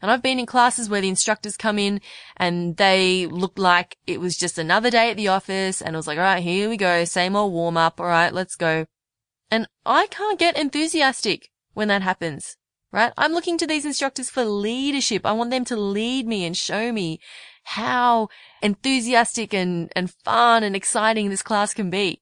And 0.00 0.10
I've 0.10 0.22
been 0.22 0.40
in 0.40 0.46
classes 0.46 0.88
where 0.88 1.00
the 1.00 1.08
instructors 1.08 1.56
come 1.56 1.78
in 1.78 2.00
and 2.36 2.76
they 2.76 3.26
look 3.26 3.56
like 3.56 3.98
it 4.06 4.20
was 4.20 4.36
just 4.36 4.58
another 4.58 4.90
day 4.90 5.10
at 5.10 5.16
the 5.16 5.28
office 5.28 5.80
and 5.80 5.94
it 5.94 5.96
was 5.96 6.08
like, 6.08 6.18
all 6.18 6.24
right, 6.24 6.42
here 6.42 6.68
we 6.68 6.76
go. 6.76 7.04
Same 7.04 7.36
old 7.36 7.52
warm 7.52 7.76
up. 7.76 8.00
All 8.00 8.06
right, 8.06 8.32
let's 8.32 8.56
go. 8.56 8.86
And 9.50 9.68
I 9.86 10.08
can't 10.08 10.40
get 10.40 10.58
enthusiastic 10.58 11.50
when 11.74 11.88
that 11.88 12.02
happens 12.02 12.56
right? 12.92 13.12
I'm 13.16 13.32
looking 13.32 13.58
to 13.58 13.66
these 13.66 13.84
instructors 13.84 14.30
for 14.30 14.44
leadership. 14.44 15.24
I 15.24 15.32
want 15.32 15.50
them 15.50 15.64
to 15.66 15.76
lead 15.76 16.26
me 16.26 16.44
and 16.44 16.56
show 16.56 16.92
me 16.92 17.20
how 17.64 18.28
enthusiastic 18.60 19.54
and, 19.54 19.90
and 19.96 20.12
fun 20.24 20.62
and 20.62 20.76
exciting 20.76 21.30
this 21.30 21.42
class 21.42 21.74
can 21.74 21.90
be. 21.90 22.20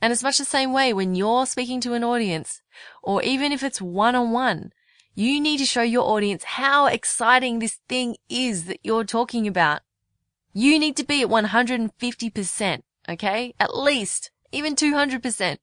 And 0.00 0.12
it's 0.12 0.22
much 0.22 0.38
the 0.38 0.44
same 0.44 0.72
way 0.72 0.92
when 0.92 1.14
you're 1.14 1.44
speaking 1.46 1.80
to 1.82 1.92
an 1.92 2.02
audience, 2.02 2.62
or 3.02 3.22
even 3.22 3.52
if 3.52 3.62
it's 3.62 3.82
one 3.82 4.14
on 4.14 4.32
one, 4.32 4.72
you 5.14 5.40
need 5.40 5.58
to 5.58 5.66
show 5.66 5.82
your 5.82 6.08
audience 6.08 6.44
how 6.44 6.86
exciting 6.86 7.58
this 7.58 7.78
thing 7.88 8.16
is 8.30 8.64
that 8.64 8.80
you're 8.82 9.04
talking 9.04 9.46
about. 9.46 9.82
You 10.54 10.78
need 10.78 10.96
to 10.96 11.04
be 11.04 11.22
at 11.22 11.28
150%, 11.28 12.82
okay? 13.08 13.54
At 13.60 13.76
least 13.76 14.30
even 14.52 14.74
200%. 14.74 15.58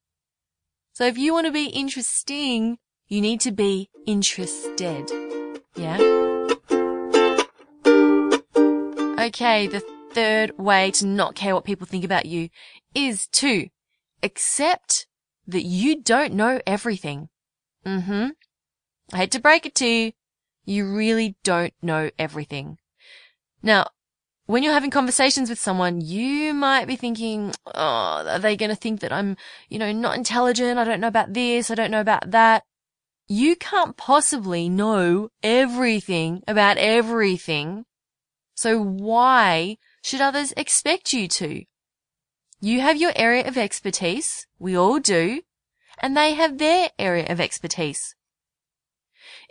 So 0.94 1.06
if 1.06 1.18
you 1.18 1.34
want 1.34 1.48
to 1.48 1.52
be 1.52 1.68
interesting, 1.68 2.78
you 3.08 3.22
need 3.22 3.40
to 3.42 3.52
be 3.52 3.90
interested. 4.06 5.10
Yeah? 5.76 5.98
Okay, 9.20 9.68
the 9.68 9.84
third 10.12 10.58
way 10.58 10.92
to 10.92 11.06
not 11.06 11.36
care 11.36 11.54
what 11.54 11.66
people 11.66 11.88
think 11.88 12.04
about 12.04 12.26
you 12.26 12.50
is 12.94 13.28
to 13.28 13.68
accept 14.24 15.08
that 15.46 15.64
you 15.64 16.02
don't 16.02 16.34
know 16.34 16.60
everything. 16.66 17.30
Mm-hmm. 17.86 18.30
I 19.14 19.18
hate 19.18 19.32
to 19.32 19.40
break 19.40 19.66
it 19.66 19.76
to 19.76 19.88
you. 19.88 20.12
You 20.66 20.94
really 20.94 21.38
don't 21.44 21.74
know 21.82 22.10
everything. 22.20 22.78
Now, 23.64 23.88
when 24.48 24.64
you're 24.64 24.74
having 24.74 24.92
conversations 24.92 25.50
with 25.50 25.60
someone, 25.60 26.02
you 26.02 26.54
might 26.54 26.86
be 26.86 26.96
thinking, 26.96 27.54
oh, 27.66 28.26
are 28.28 28.40
they 28.40 28.58
going 28.58 28.70
to 28.70 28.76
think 28.76 29.00
that 29.02 29.14
I'm, 29.14 29.38
you 29.70 29.80
know, 29.80 29.92
not 29.92 30.18
intelligent? 30.18 30.78
I 30.78 30.84
don't 30.84 31.00
know 31.00 31.08
about 31.08 31.34
this. 31.34 31.72
I 31.72 31.76
don't 31.76 31.92
know 31.92 32.02
about 32.02 32.32
that. 32.32 32.64
You 33.28 33.58
can't 33.58 33.98
possibly 33.98 34.70
know 34.70 35.30
everything 35.44 36.44
about 36.48 36.78
everything. 36.78 37.86
So 38.56 38.82
why 38.82 39.78
should 40.02 40.22
others 40.22 40.54
expect 40.56 41.12
you 41.12 41.28
to? 41.28 41.66
You 42.62 42.80
have 42.80 42.98
your 42.98 43.12
area 43.16 43.46
of 43.46 43.58
expertise. 43.58 44.48
We 44.60 44.78
all 44.78 45.00
do. 45.00 45.42
And 46.00 46.16
they 46.16 46.36
have 46.36 46.58
their 46.58 46.90
area 46.98 47.26
of 47.28 47.42
expertise. 47.42 48.16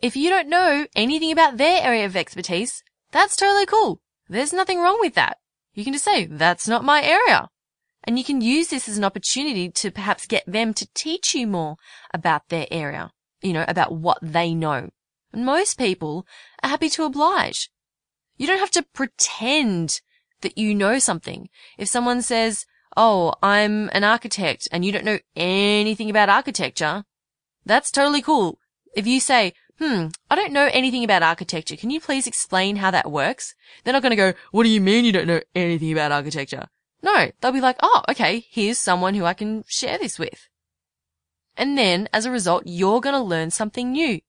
If 0.02 0.16
you 0.16 0.30
don't 0.30 0.49
know 0.49 0.87
anything 0.95 1.30
about 1.30 1.56
their 1.59 1.83
area 1.83 2.06
of 2.06 2.16
expertise, 2.16 2.83
that's 3.12 3.37
totally 3.37 3.66
cool. 3.66 4.00
There's 4.28 4.52
nothing 4.52 4.80
wrong 4.80 4.99
with 5.00 5.14
that. 5.14 5.38
You 5.75 5.85
can 5.85 5.92
just 5.92 6.04
say, 6.04 6.25
that's 6.25 6.66
not 6.66 6.85
my 6.85 7.02
area. 7.02 7.50
And 8.04 8.18
you 8.18 8.25
can 8.25 8.40
use 8.40 8.68
this 8.68 8.88
as 8.88 8.97
an 8.97 9.04
opportunity 9.04 9.71
to 9.71 9.90
perhaps 9.90 10.26
get 10.26 10.45
them 10.47 10.73
to 10.75 10.88
teach 10.95 11.35
you 11.35 11.47
more 11.47 11.76
about 12.14 12.49
their 12.49 12.66
area, 12.71 13.11
you 13.43 13.52
know, 13.52 13.64
about 13.69 13.93
what 13.93 14.19
they 14.23 14.55
know. 14.55 14.90
And 15.33 15.45
most 15.45 15.78
people 15.78 16.26
are 16.62 16.71
happy 16.71 16.88
to 16.90 17.05
oblige. 17.05 17.71
You 18.37 18.47
don't 18.47 18.59
have 18.59 18.71
to 18.73 18.83
pretend 18.83 20.00
that 20.43 20.59
you 20.59 20.75
know 20.75 20.99
something. 20.99 21.49
If 21.78 21.88
someone 21.88 22.23
says, 22.23 22.66
Oh, 22.97 23.35
I'm 23.43 23.90
an 23.93 24.05
architect 24.05 24.69
and 24.73 24.85
you 24.85 24.93
don't 24.93 25.05
know 25.05 25.19
anything 25.35 26.09
about 26.09 26.31
architecture, 26.31 27.05
that's 27.64 27.90
totally 27.90 28.23
cool. 28.23 28.59
If 28.95 29.07
you 29.07 29.21
say, 29.21 29.52
hmm, 29.78 30.07
I 30.31 30.35
don't 30.35 30.52
know 30.52 30.71
anything 30.73 31.05
about 31.05 31.23
architecture. 31.23 31.76
Can 31.76 31.90
you 31.90 32.00
please 32.00 32.26
explain 32.26 32.76
how 32.76 32.90
that 32.90 33.11
works? 33.11 33.55
They're 33.85 33.93
not 33.93 34.02
going 34.02 34.11
to 34.11 34.16
go, 34.16 34.33
what 34.50 34.62
do 34.62 34.71
you 34.71 34.81
mean 34.81 35.05
you 35.05 35.12
don't 35.12 35.26
know 35.26 35.43
anything 35.55 35.93
about 35.93 36.12
architecture? 36.12 36.69
No, 37.02 37.31
they'll 37.40 37.52
be 37.52 37.61
like, 37.61 37.76
oh, 37.83 38.02
okay, 38.09 38.47
here's 38.50 38.78
someone 38.78 39.14
who 39.14 39.25
I 39.25 39.35
can 39.35 39.64
share 39.69 39.99
this 39.99 40.19
with. 40.19 40.49
And 41.56 41.76
then 41.76 42.08
as 42.12 42.25
a 42.25 42.30
result, 42.30 42.64
you're 42.66 43.00
going 43.00 43.14
to 43.14 43.20
learn 43.20 43.50
something 43.50 43.92
new. 43.92 44.20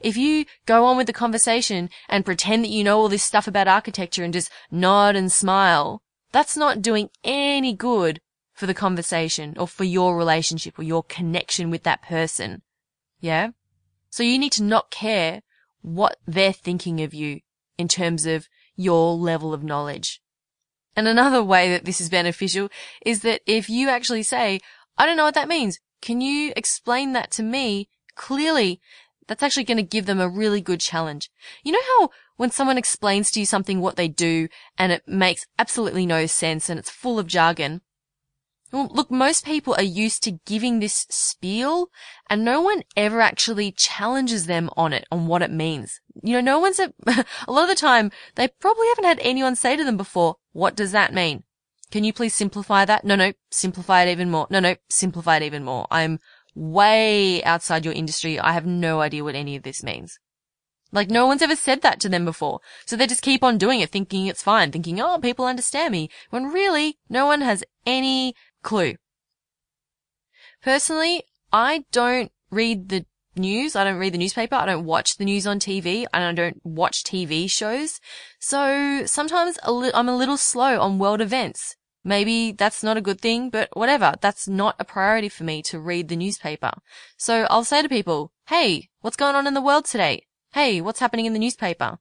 If 0.00 0.16
you 0.16 0.44
go 0.66 0.84
on 0.84 0.96
with 0.96 1.06
the 1.06 1.12
conversation 1.12 1.90
and 2.08 2.24
pretend 2.24 2.64
that 2.64 2.70
you 2.70 2.84
know 2.84 2.98
all 2.98 3.08
this 3.08 3.22
stuff 3.22 3.48
about 3.48 3.68
architecture 3.68 4.22
and 4.22 4.32
just 4.32 4.50
nod 4.70 5.16
and 5.16 5.32
smile, 5.32 6.02
that's 6.32 6.56
not 6.56 6.82
doing 6.82 7.10
any 7.24 7.72
good 7.72 8.20
for 8.52 8.66
the 8.66 8.74
conversation 8.74 9.54
or 9.58 9.66
for 9.66 9.84
your 9.84 10.16
relationship 10.16 10.78
or 10.78 10.82
your 10.82 11.02
connection 11.02 11.70
with 11.70 11.82
that 11.82 12.02
person. 12.02 12.62
Yeah? 13.20 13.50
So 14.10 14.22
you 14.22 14.38
need 14.38 14.52
to 14.52 14.62
not 14.62 14.90
care 14.90 15.42
what 15.82 16.18
they're 16.26 16.52
thinking 16.52 17.00
of 17.00 17.12
you 17.12 17.40
in 17.76 17.88
terms 17.88 18.26
of 18.26 18.48
your 18.76 19.14
level 19.14 19.52
of 19.52 19.64
knowledge. 19.64 20.22
And 20.96 21.08
another 21.08 21.42
way 21.42 21.70
that 21.70 21.84
this 21.84 22.00
is 22.00 22.08
beneficial 22.08 22.68
is 23.04 23.20
that 23.22 23.40
if 23.46 23.68
you 23.68 23.88
actually 23.88 24.22
say, 24.22 24.60
I 24.96 25.06
don't 25.06 25.16
know 25.16 25.24
what 25.24 25.34
that 25.34 25.48
means. 25.48 25.80
Can 26.00 26.20
you 26.20 26.52
explain 26.56 27.12
that 27.12 27.30
to 27.32 27.42
me 27.42 27.88
clearly? 28.14 28.80
That's 29.26 29.42
actually 29.42 29.64
going 29.64 29.78
to 29.78 29.82
give 29.82 30.06
them 30.06 30.20
a 30.20 30.28
really 30.28 30.60
good 30.60 30.80
challenge. 30.80 31.30
You 31.62 31.72
know 31.72 31.80
how 31.98 32.10
when 32.36 32.50
someone 32.50 32.78
explains 32.78 33.30
to 33.30 33.40
you 33.40 33.46
something 33.46 33.80
what 33.80 33.96
they 33.96 34.08
do 34.08 34.48
and 34.76 34.92
it 34.92 35.08
makes 35.08 35.46
absolutely 35.58 36.04
no 36.04 36.26
sense 36.26 36.68
and 36.68 36.78
it's 36.78 36.90
full 36.90 37.18
of 37.18 37.26
jargon, 37.26 37.80
well, 38.74 38.90
look, 38.90 39.10
most 39.10 39.46
people 39.46 39.74
are 39.78 39.82
used 39.82 40.24
to 40.24 40.40
giving 40.44 40.80
this 40.80 41.06
spiel 41.08 41.90
and 42.28 42.44
no 42.44 42.60
one 42.60 42.82
ever 42.96 43.20
actually 43.20 43.70
challenges 43.70 44.46
them 44.46 44.68
on 44.76 44.92
it, 44.92 45.06
on 45.12 45.28
what 45.28 45.42
it 45.42 45.50
means. 45.50 46.00
You 46.22 46.34
know, 46.34 46.40
no 46.40 46.58
one's, 46.58 46.80
a, 46.80 46.92
a 47.46 47.52
lot 47.52 47.62
of 47.62 47.68
the 47.68 47.76
time, 47.76 48.10
they 48.34 48.48
probably 48.48 48.88
haven't 48.88 49.04
had 49.04 49.20
anyone 49.20 49.54
say 49.54 49.76
to 49.76 49.84
them 49.84 49.96
before, 49.96 50.36
what 50.52 50.74
does 50.74 50.90
that 50.92 51.14
mean? 51.14 51.44
Can 51.94 52.02
you 52.02 52.12
please 52.12 52.34
simplify 52.34 52.84
that? 52.86 53.04
No, 53.04 53.14
no, 53.14 53.34
simplify 53.52 54.02
it 54.02 54.10
even 54.10 54.28
more. 54.28 54.48
No, 54.50 54.58
no, 54.58 54.74
simplify 54.88 55.36
it 55.36 55.44
even 55.44 55.62
more. 55.62 55.86
I'm 55.92 56.18
way 56.52 57.40
outside 57.44 57.84
your 57.84 57.94
industry. 57.94 58.40
I 58.40 58.50
have 58.50 58.66
no 58.66 59.00
idea 59.00 59.22
what 59.22 59.36
any 59.36 59.54
of 59.54 59.62
this 59.62 59.84
means. 59.84 60.18
Like 60.90 61.08
no 61.08 61.28
one's 61.28 61.40
ever 61.40 61.54
said 61.54 61.82
that 61.82 62.00
to 62.00 62.08
them 62.08 62.24
before. 62.24 62.58
So 62.84 62.96
they 62.96 63.06
just 63.06 63.22
keep 63.22 63.44
on 63.44 63.58
doing 63.58 63.78
it 63.78 63.90
thinking 63.90 64.26
it's 64.26 64.42
fine, 64.42 64.72
thinking, 64.72 65.00
oh, 65.00 65.20
people 65.20 65.44
understand 65.44 65.92
me. 65.92 66.10
When 66.30 66.52
really, 66.52 66.98
no 67.08 67.26
one 67.26 67.42
has 67.42 67.62
any 67.86 68.34
clue. 68.64 68.96
Personally, 70.64 71.22
I 71.52 71.84
don't 71.92 72.32
read 72.50 72.88
the 72.88 73.06
news. 73.36 73.76
I 73.76 73.84
don't 73.84 73.98
read 73.98 74.14
the 74.14 74.18
newspaper. 74.18 74.56
I 74.56 74.66
don't 74.66 74.84
watch 74.84 75.16
the 75.16 75.24
news 75.24 75.46
on 75.46 75.60
TV 75.60 76.06
and 76.12 76.24
I 76.24 76.32
don't 76.32 76.60
watch 76.64 77.04
TV 77.04 77.48
shows. 77.48 78.00
So 78.40 79.06
sometimes 79.06 79.60
I'm 79.62 80.08
a 80.08 80.16
little 80.16 80.36
slow 80.36 80.80
on 80.80 80.98
world 80.98 81.20
events. 81.20 81.76
Maybe 82.04 82.52
that's 82.52 82.82
not 82.82 82.98
a 82.98 83.00
good 83.00 83.20
thing, 83.20 83.48
but 83.48 83.70
whatever. 83.72 84.14
That's 84.20 84.46
not 84.46 84.76
a 84.78 84.84
priority 84.84 85.30
for 85.30 85.44
me 85.44 85.62
to 85.62 85.80
read 85.80 86.08
the 86.08 86.16
newspaper. 86.16 86.72
So 87.16 87.46
I'll 87.48 87.64
say 87.64 87.80
to 87.80 87.88
people, 87.88 88.30
Hey, 88.46 88.90
what's 89.00 89.16
going 89.16 89.34
on 89.34 89.46
in 89.46 89.54
the 89.54 89.62
world 89.62 89.86
today? 89.86 90.26
Hey, 90.52 90.82
what's 90.82 91.00
happening 91.00 91.24
in 91.24 91.32
the 91.32 91.38
newspaper? 91.38 91.98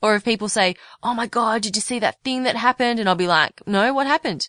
Or 0.00 0.14
if 0.14 0.24
people 0.24 0.48
say, 0.48 0.76
Oh 1.02 1.12
my 1.12 1.26
God, 1.26 1.62
did 1.62 1.74
you 1.74 1.82
see 1.82 1.98
that 1.98 2.22
thing 2.22 2.44
that 2.44 2.56
happened? 2.56 3.00
And 3.00 3.08
I'll 3.08 3.16
be 3.16 3.26
like, 3.26 3.60
no, 3.66 3.92
what 3.92 4.06
happened? 4.06 4.48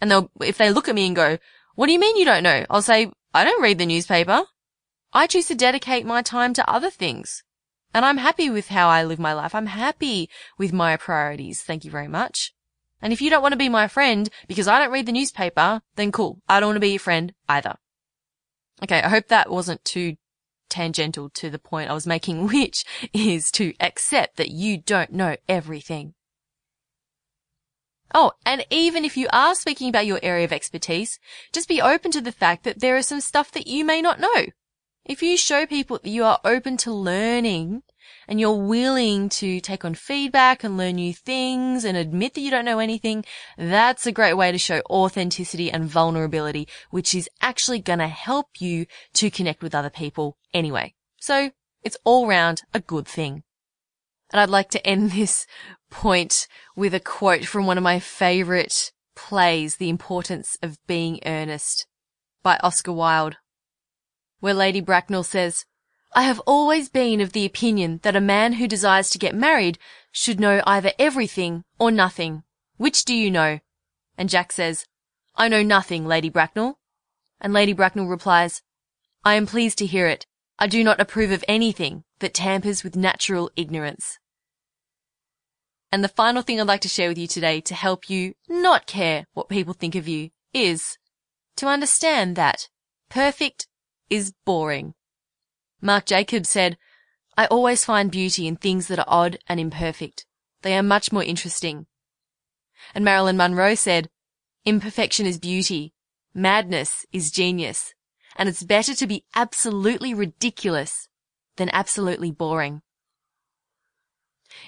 And 0.00 0.10
they'll, 0.10 0.30
if 0.40 0.56
they 0.56 0.70
look 0.70 0.88
at 0.88 0.94
me 0.94 1.06
and 1.06 1.16
go, 1.16 1.38
what 1.74 1.86
do 1.86 1.92
you 1.92 1.98
mean 1.98 2.16
you 2.16 2.24
don't 2.24 2.42
know? 2.42 2.64
I'll 2.70 2.82
say, 2.82 3.10
I 3.34 3.44
don't 3.44 3.62
read 3.62 3.78
the 3.78 3.86
newspaper. 3.86 4.44
I 5.12 5.26
choose 5.26 5.46
to 5.48 5.54
dedicate 5.54 6.06
my 6.06 6.22
time 6.22 6.54
to 6.54 6.70
other 6.70 6.90
things. 6.90 7.42
And 7.92 8.04
I'm 8.04 8.18
happy 8.18 8.48
with 8.48 8.68
how 8.68 8.88
I 8.88 9.04
live 9.04 9.18
my 9.18 9.34
life. 9.34 9.54
I'm 9.54 9.66
happy 9.66 10.30
with 10.58 10.72
my 10.72 10.96
priorities. 10.96 11.62
Thank 11.62 11.84
you 11.84 11.90
very 11.90 12.08
much. 12.08 12.53
And 13.04 13.12
if 13.12 13.20
you 13.20 13.28
don't 13.28 13.42
want 13.42 13.52
to 13.52 13.58
be 13.58 13.68
my 13.68 13.86
friend 13.86 14.30
because 14.48 14.66
I 14.66 14.78
don't 14.78 14.90
read 14.90 15.04
the 15.04 15.12
newspaper, 15.12 15.82
then 15.94 16.10
cool. 16.10 16.40
I 16.48 16.58
don't 16.58 16.68
want 16.68 16.76
to 16.76 16.80
be 16.80 16.92
your 16.92 16.98
friend 16.98 17.34
either. 17.50 17.76
Okay. 18.82 19.02
I 19.02 19.10
hope 19.10 19.28
that 19.28 19.50
wasn't 19.50 19.84
too 19.84 20.16
tangential 20.70 21.28
to 21.28 21.50
the 21.50 21.58
point 21.58 21.90
I 21.90 21.92
was 21.92 22.06
making, 22.06 22.46
which 22.48 22.82
is 23.12 23.50
to 23.52 23.74
accept 23.78 24.38
that 24.38 24.50
you 24.50 24.78
don't 24.78 25.12
know 25.12 25.36
everything. 25.46 26.14
Oh, 28.14 28.32
and 28.46 28.64
even 28.70 29.04
if 29.04 29.18
you 29.18 29.28
are 29.32 29.54
speaking 29.54 29.90
about 29.90 30.06
your 30.06 30.20
area 30.22 30.44
of 30.44 30.52
expertise, 30.52 31.18
just 31.52 31.68
be 31.68 31.82
open 31.82 32.10
to 32.12 32.22
the 32.22 32.32
fact 32.32 32.64
that 32.64 32.80
there 32.80 32.96
is 32.96 33.08
some 33.08 33.20
stuff 33.20 33.52
that 33.52 33.66
you 33.66 33.84
may 33.84 34.00
not 34.00 34.20
know. 34.20 34.46
If 35.04 35.22
you 35.22 35.36
show 35.36 35.66
people 35.66 35.98
that 36.02 36.08
you 36.08 36.24
are 36.24 36.40
open 36.42 36.78
to 36.78 36.92
learning 36.92 37.82
and 38.28 38.40
you're 38.40 38.52
willing 38.52 39.28
to 39.28 39.60
take 39.60 39.84
on 39.84 39.94
feedback 39.94 40.64
and 40.64 40.76
learn 40.76 40.96
new 40.96 41.14
things 41.14 41.84
and 41.84 41.96
admit 41.96 42.34
that 42.34 42.40
you 42.40 42.50
don't 42.50 42.64
know 42.64 42.78
anything, 42.78 43.24
that's 43.56 44.06
a 44.06 44.12
great 44.12 44.34
way 44.34 44.52
to 44.52 44.58
show 44.58 44.80
authenticity 44.90 45.70
and 45.70 45.84
vulnerability, 45.84 46.68
which 46.90 47.14
is 47.14 47.28
actually 47.40 47.80
going 47.80 47.98
to 47.98 48.08
help 48.08 48.60
you 48.60 48.86
to 49.14 49.30
connect 49.30 49.62
with 49.62 49.74
other 49.74 49.90
people 49.90 50.36
anyway. 50.52 50.94
So 51.20 51.50
it's 51.82 51.98
all 52.04 52.26
round 52.26 52.62
a 52.72 52.80
good 52.80 53.06
thing. 53.06 53.42
And 54.32 54.40
I'd 54.40 54.50
like 54.50 54.70
to 54.70 54.86
end 54.86 55.12
this 55.12 55.46
point 55.90 56.48
with 56.74 56.94
a 56.94 57.00
quote 57.00 57.44
from 57.44 57.66
one 57.66 57.78
of 57.78 57.84
my 57.84 58.00
favorite 58.00 58.90
plays, 59.14 59.76
The 59.76 59.88
Importance 59.88 60.58
of 60.62 60.78
Being 60.86 61.20
Earnest 61.24 61.86
by 62.42 62.58
Oscar 62.62 62.92
Wilde, 62.92 63.36
where 64.40 64.54
Lady 64.54 64.80
Bracknell 64.80 65.22
says, 65.22 65.64
I 66.16 66.22
have 66.22 66.38
always 66.46 66.88
been 66.88 67.20
of 67.20 67.32
the 67.32 67.44
opinion 67.44 67.98
that 68.04 68.14
a 68.14 68.20
man 68.20 68.54
who 68.54 68.68
desires 68.68 69.10
to 69.10 69.18
get 69.18 69.34
married 69.34 69.80
should 70.12 70.38
know 70.38 70.62
either 70.64 70.92
everything 70.96 71.64
or 71.76 71.90
nothing. 71.90 72.44
Which 72.76 73.04
do 73.04 73.12
you 73.12 73.32
know? 73.32 73.58
And 74.16 74.30
Jack 74.30 74.52
says, 74.52 74.86
I 75.34 75.48
know 75.48 75.64
nothing, 75.64 76.06
Lady 76.06 76.28
Bracknell. 76.28 76.78
And 77.40 77.52
Lady 77.52 77.72
Bracknell 77.72 78.06
replies, 78.06 78.62
I 79.24 79.34
am 79.34 79.46
pleased 79.46 79.76
to 79.78 79.86
hear 79.86 80.06
it. 80.06 80.24
I 80.56 80.68
do 80.68 80.84
not 80.84 81.00
approve 81.00 81.32
of 81.32 81.44
anything 81.48 82.04
that 82.20 82.32
tampers 82.32 82.84
with 82.84 82.94
natural 82.94 83.50
ignorance. 83.56 84.20
And 85.90 86.04
the 86.04 86.08
final 86.08 86.42
thing 86.42 86.60
I'd 86.60 86.68
like 86.68 86.80
to 86.82 86.88
share 86.88 87.08
with 87.08 87.18
you 87.18 87.26
today 87.26 87.60
to 87.62 87.74
help 87.74 88.08
you 88.08 88.34
not 88.48 88.86
care 88.86 89.26
what 89.32 89.48
people 89.48 89.74
think 89.74 89.96
of 89.96 90.06
you 90.06 90.30
is 90.52 90.96
to 91.56 91.66
understand 91.66 92.36
that 92.36 92.68
perfect 93.08 93.66
is 94.08 94.32
boring. 94.44 94.94
Marc 95.84 96.06
Jacobs 96.06 96.48
said, 96.48 96.78
I 97.36 97.44
always 97.44 97.84
find 97.84 98.10
beauty 98.10 98.46
in 98.46 98.56
things 98.56 98.88
that 98.88 98.98
are 98.98 99.04
odd 99.06 99.38
and 99.46 99.60
imperfect. 99.60 100.24
They 100.62 100.78
are 100.78 100.82
much 100.82 101.12
more 101.12 101.22
interesting. 101.22 101.84
And 102.94 103.04
Marilyn 103.04 103.36
Monroe 103.36 103.74
said, 103.74 104.08
imperfection 104.64 105.26
is 105.26 105.38
beauty. 105.38 105.92
madness 106.32 107.04
is 107.12 107.30
genius. 107.30 107.92
And 108.34 108.48
it's 108.48 108.62
better 108.62 108.94
to 108.94 109.06
be 109.06 109.26
absolutely 109.36 110.14
ridiculous 110.14 111.06
than 111.56 111.68
absolutely 111.68 112.30
boring. 112.30 112.80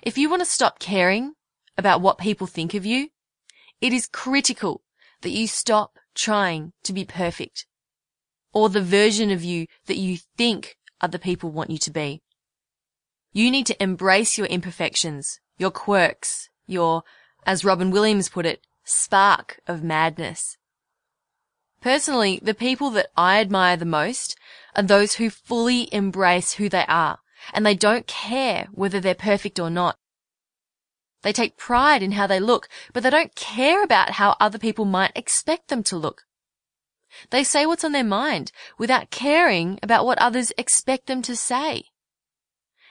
If 0.02 0.18
you 0.18 0.28
want 0.28 0.42
to 0.42 0.46
stop 0.46 0.78
caring 0.78 1.32
about 1.78 2.02
what 2.02 2.18
people 2.18 2.46
think 2.46 2.74
of 2.74 2.84
you, 2.84 3.08
it 3.80 3.94
is 3.94 4.06
critical 4.06 4.82
that 5.22 5.30
you 5.30 5.46
stop 5.46 5.98
trying 6.14 6.74
to 6.84 6.92
be 6.92 7.06
perfect 7.06 7.64
or 8.52 8.68
the 8.68 8.82
version 8.82 9.30
of 9.30 9.42
you 9.42 9.66
that 9.86 9.96
you 9.96 10.18
think 10.36 10.76
other 11.00 11.18
people 11.18 11.50
want 11.50 11.70
you 11.70 11.78
to 11.78 11.90
be. 11.90 12.22
You 13.32 13.50
need 13.50 13.66
to 13.66 13.82
embrace 13.82 14.38
your 14.38 14.46
imperfections, 14.46 15.40
your 15.58 15.70
quirks, 15.70 16.48
your, 16.66 17.02
as 17.44 17.64
Robin 17.64 17.90
Williams 17.90 18.28
put 18.28 18.46
it, 18.46 18.60
spark 18.84 19.60
of 19.66 19.82
madness. 19.82 20.56
Personally, 21.80 22.40
the 22.42 22.54
people 22.54 22.90
that 22.90 23.08
I 23.16 23.40
admire 23.40 23.76
the 23.76 23.84
most 23.84 24.36
are 24.74 24.82
those 24.82 25.14
who 25.14 25.30
fully 25.30 25.92
embrace 25.92 26.54
who 26.54 26.68
they 26.68 26.84
are 26.88 27.18
and 27.52 27.64
they 27.64 27.74
don't 27.74 28.06
care 28.06 28.68
whether 28.72 29.00
they're 29.00 29.14
perfect 29.14 29.58
or 29.58 29.70
not. 29.70 29.96
They 31.22 31.32
take 31.32 31.56
pride 31.56 32.02
in 32.02 32.12
how 32.12 32.26
they 32.26 32.40
look, 32.40 32.68
but 32.92 33.02
they 33.02 33.10
don't 33.10 33.34
care 33.34 33.82
about 33.82 34.12
how 34.12 34.36
other 34.40 34.58
people 34.58 34.84
might 34.84 35.12
expect 35.14 35.68
them 35.68 35.82
to 35.84 35.96
look. 35.96 36.25
They 37.30 37.44
say 37.44 37.66
what's 37.66 37.84
on 37.84 37.92
their 37.92 38.04
mind 38.04 38.52
without 38.78 39.10
caring 39.10 39.78
about 39.82 40.06
what 40.06 40.18
others 40.18 40.52
expect 40.58 41.06
them 41.06 41.22
to 41.22 41.36
say. 41.36 41.84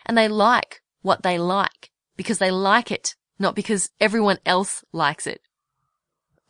And 0.05 0.17
they 0.17 0.27
like 0.27 0.82
what 1.01 1.24
they 1.24 1.38
like 1.38 1.91
because 2.17 2.38
they 2.38 2.51
like 2.51 2.91
it, 2.91 3.15
not 3.39 3.55
because 3.55 3.89
everyone 4.00 4.39
else 4.46 4.84
likes 4.91 5.27
it. 5.27 5.41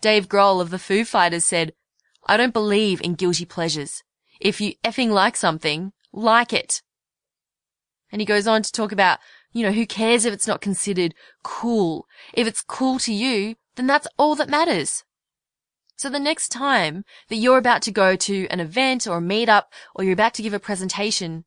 Dave 0.01 0.27
Grohl 0.27 0.61
of 0.61 0.69
the 0.69 0.79
Foo 0.79 1.05
Fighters 1.05 1.45
said, 1.45 1.73
I 2.27 2.37
don't 2.37 2.53
believe 2.53 3.01
in 3.01 3.15
guilty 3.15 3.45
pleasures. 3.45 4.03
If 4.39 4.59
you 4.59 4.73
effing 4.83 5.09
like 5.09 5.35
something, 5.35 5.93
like 6.11 6.53
it. 6.53 6.81
And 8.11 8.21
he 8.21 8.25
goes 8.25 8.47
on 8.47 8.61
to 8.61 8.71
talk 8.71 8.91
about, 8.91 9.19
you 9.51 9.63
know, 9.63 9.71
who 9.71 9.85
cares 9.85 10.25
if 10.25 10.33
it's 10.33 10.47
not 10.47 10.61
considered 10.61 11.13
cool? 11.43 12.05
If 12.33 12.47
it's 12.47 12.61
cool 12.61 12.99
to 12.99 13.13
you, 13.13 13.55
then 13.75 13.87
that's 13.87 14.07
all 14.17 14.35
that 14.35 14.49
matters. 14.49 15.03
So 15.97 16.09
the 16.09 16.19
next 16.19 16.49
time 16.49 17.05
that 17.29 17.37
you're 17.37 17.57
about 17.57 17.81
to 17.83 17.91
go 17.91 18.15
to 18.15 18.47
an 18.47 18.59
event 18.59 19.07
or 19.07 19.17
a 19.17 19.21
meetup 19.21 19.65
or 19.95 20.03
you're 20.03 20.13
about 20.13 20.33
to 20.35 20.43
give 20.43 20.53
a 20.53 20.59
presentation, 20.59 21.45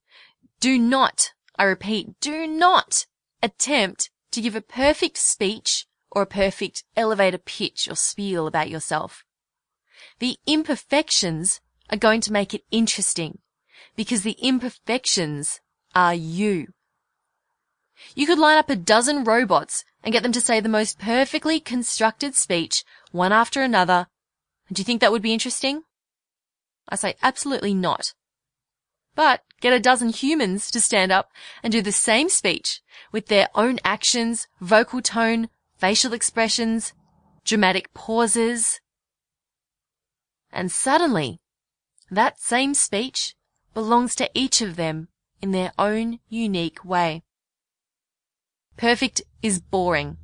do 0.61 0.79
not, 0.79 1.33
I 1.59 1.65
repeat, 1.65 2.19
do 2.21 2.47
not 2.47 3.07
attempt 3.43 4.11
to 4.33 4.41
give 4.41 4.57
a 4.57 4.63
perfect 4.63 5.19
speech 5.19 5.87
or 6.11 6.23
a 6.23 6.27
perfect 6.27 6.85
elevator 6.97 7.39
pitch 7.39 7.89
or 7.91 7.95
spiel 7.95 8.47
about 8.47 8.71
yourself. 8.71 9.25
The 10.19 10.37
imperfections 10.47 11.61
are 11.91 11.99
going 11.99 12.21
to 12.23 12.33
make 12.33 12.55
it 12.55 12.65
interesting 12.71 13.39
because 13.97 14.23
the 14.23 14.37
imperfections 14.41 15.61
are 15.95 16.15
you. 16.15 16.69
You 18.15 18.27
could 18.27 18.39
line 18.39 18.59
up 18.59 18.71
a 18.71 18.77
dozen 18.77 19.25
robots 19.25 19.85
and 20.03 20.13
get 20.13 20.23
them 20.23 20.33
to 20.33 20.41
say 20.41 20.61
the 20.61 20.69
most 20.69 20.99
perfectly 20.99 21.61
constructed 21.61 22.35
speech 22.35 22.85
one 23.11 23.33
after 23.33 23.63
another. 23.63 24.07
Do 24.73 24.81
you 24.81 24.85
think 24.85 25.01
that 25.01 25.13
would 25.13 25.23
be 25.23 25.33
interesting? 25.33 25.83
I 26.89 26.97
say 26.97 27.15
absolutely 27.23 27.75
not. 27.75 28.15
But 29.15 29.43
get 29.61 29.73
a 29.73 29.81
dozen 29.81 30.11
humans 30.11 30.71
to 30.71 30.81
stand 30.81 31.11
up 31.11 31.31
and 31.63 31.73
do 31.73 31.83
the 31.83 31.93
same 31.93 32.29
speech 32.29 32.81
with 33.11 33.27
their 33.27 33.49
own 33.55 33.79
actions, 33.85 34.47
vocal 34.61 35.03
tone, 35.03 35.49
facial 35.77 36.13
expressions, 36.13 36.93
dramatic 37.45 37.93
pauses. 37.95 38.81
And 40.53 40.71
suddenly, 40.71 41.41
that 42.11 42.41
same 42.41 42.75
speech 42.75 43.35
belongs 43.75 44.15
to 44.17 44.31
each 44.35 44.61
of 44.61 44.77
them 44.77 45.09
in 45.41 45.53
their 45.53 45.73
own 45.79 46.21
unique 46.29 46.85
way. 46.85 47.23
Perfect 48.77 49.23
is 49.43 49.61
boring. 49.61 50.19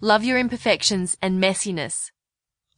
Love 0.00 0.24
your 0.24 0.38
imperfections 0.38 1.16
and 1.20 1.42
messiness, 1.42 2.10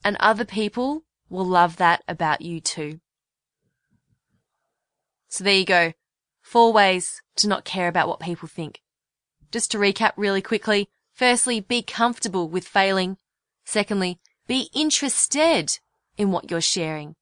and 0.07 0.17
other 0.21 0.45
people 0.45 1.03
will 1.29 1.45
love 1.45 1.79
that 1.79 2.01
about 2.07 2.41
you 2.41 2.61
too. 2.61 3.01
So 5.29 5.43
there 5.43 5.57
you 5.57 5.65
go. 5.65 5.95
Four 6.41 6.73
ways 6.73 7.21
to 7.39 7.49
not 7.49 7.65
care 7.65 7.89
about 7.89 8.07
what 8.07 8.21
people 8.21 8.47
think. 8.47 8.83
Just 9.51 9.73
to 9.73 9.79
recap 9.79 10.13
really 10.17 10.41
quickly. 10.41 10.89
Firstly, 11.13 11.59
be 11.59 11.83
comfortable 11.83 12.49
with 12.49 12.69
failing. 12.69 13.17
Secondly, 13.65 14.21
be 14.47 14.71
interested 14.73 15.77
in 16.17 16.31
what 16.31 16.53
you're 16.53 16.61
sharing. 16.61 17.17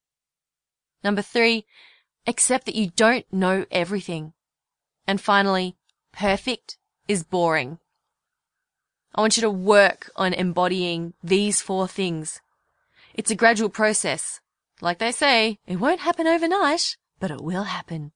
Number 1.03 1.23
three, 1.23 1.65
accept 2.27 2.67
that 2.67 2.75
you 2.75 2.91
don't 2.95 3.25
know 3.33 3.65
everything. 3.71 4.33
And 5.07 5.19
finally, 5.19 5.75
perfect 6.13 6.77
is 7.07 7.23
boring. 7.23 7.79
I 9.15 9.21
want 9.21 9.37
you 9.37 9.41
to 9.41 9.49
work 9.49 10.11
on 10.15 10.35
embodying 10.35 11.15
these 11.23 11.63
four 11.63 11.87
things. 11.87 12.41
It's 13.17 13.31
a 13.31 13.35
gradual 13.35 13.69
process. 13.69 14.41
Like 14.81 14.99
they 14.99 15.13
say, 15.13 15.57
it 15.65 15.77
won't 15.77 16.01
happen 16.01 16.27
overnight, 16.27 16.97
but 17.17 17.31
it 17.31 17.41
will 17.41 17.63
happen. 17.63 18.11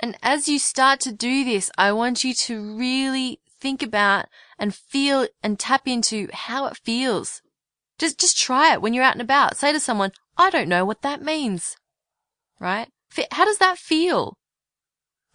And 0.00 0.16
as 0.22 0.48
you 0.48 0.58
start 0.58 0.98
to 1.00 1.12
do 1.12 1.44
this, 1.44 1.70
I 1.76 1.92
want 1.92 2.24
you 2.24 2.32
to 2.32 2.76
really 2.76 3.40
think 3.60 3.82
about 3.82 4.26
and 4.58 4.74
feel 4.74 5.28
and 5.42 5.58
tap 5.58 5.86
into 5.86 6.28
how 6.32 6.66
it 6.66 6.78
feels. 6.78 7.42
Just, 7.98 8.18
just 8.18 8.38
try 8.38 8.72
it 8.72 8.80
when 8.80 8.94
you're 8.94 9.04
out 9.04 9.14
and 9.14 9.22
about. 9.22 9.58
Say 9.58 9.72
to 9.72 9.80
someone, 9.80 10.12
I 10.38 10.48
don't 10.48 10.70
know 10.70 10.86
what 10.86 11.02
that 11.02 11.22
means. 11.22 11.76
Right? 12.58 12.88
How 13.30 13.44
does 13.44 13.58
that 13.58 13.76
feel? 13.76 14.38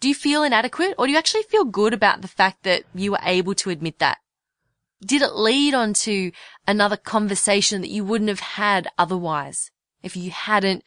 Do 0.00 0.08
you 0.08 0.16
feel 0.16 0.42
inadequate 0.42 0.96
or 0.98 1.06
do 1.06 1.12
you 1.12 1.18
actually 1.18 1.44
feel 1.44 1.64
good 1.64 1.94
about 1.94 2.22
the 2.22 2.28
fact 2.28 2.64
that 2.64 2.82
you 2.92 3.12
were 3.12 3.20
able 3.22 3.54
to 3.54 3.70
admit 3.70 4.00
that? 4.00 4.18
Did 5.04 5.22
it 5.22 5.34
lead 5.34 5.74
on 5.74 5.94
to 5.94 6.30
another 6.66 6.96
conversation 6.96 7.80
that 7.80 7.90
you 7.90 8.04
wouldn't 8.04 8.28
have 8.28 8.40
had 8.40 8.88
otherwise 8.96 9.70
if 10.02 10.16
you 10.16 10.30
hadn't 10.30 10.84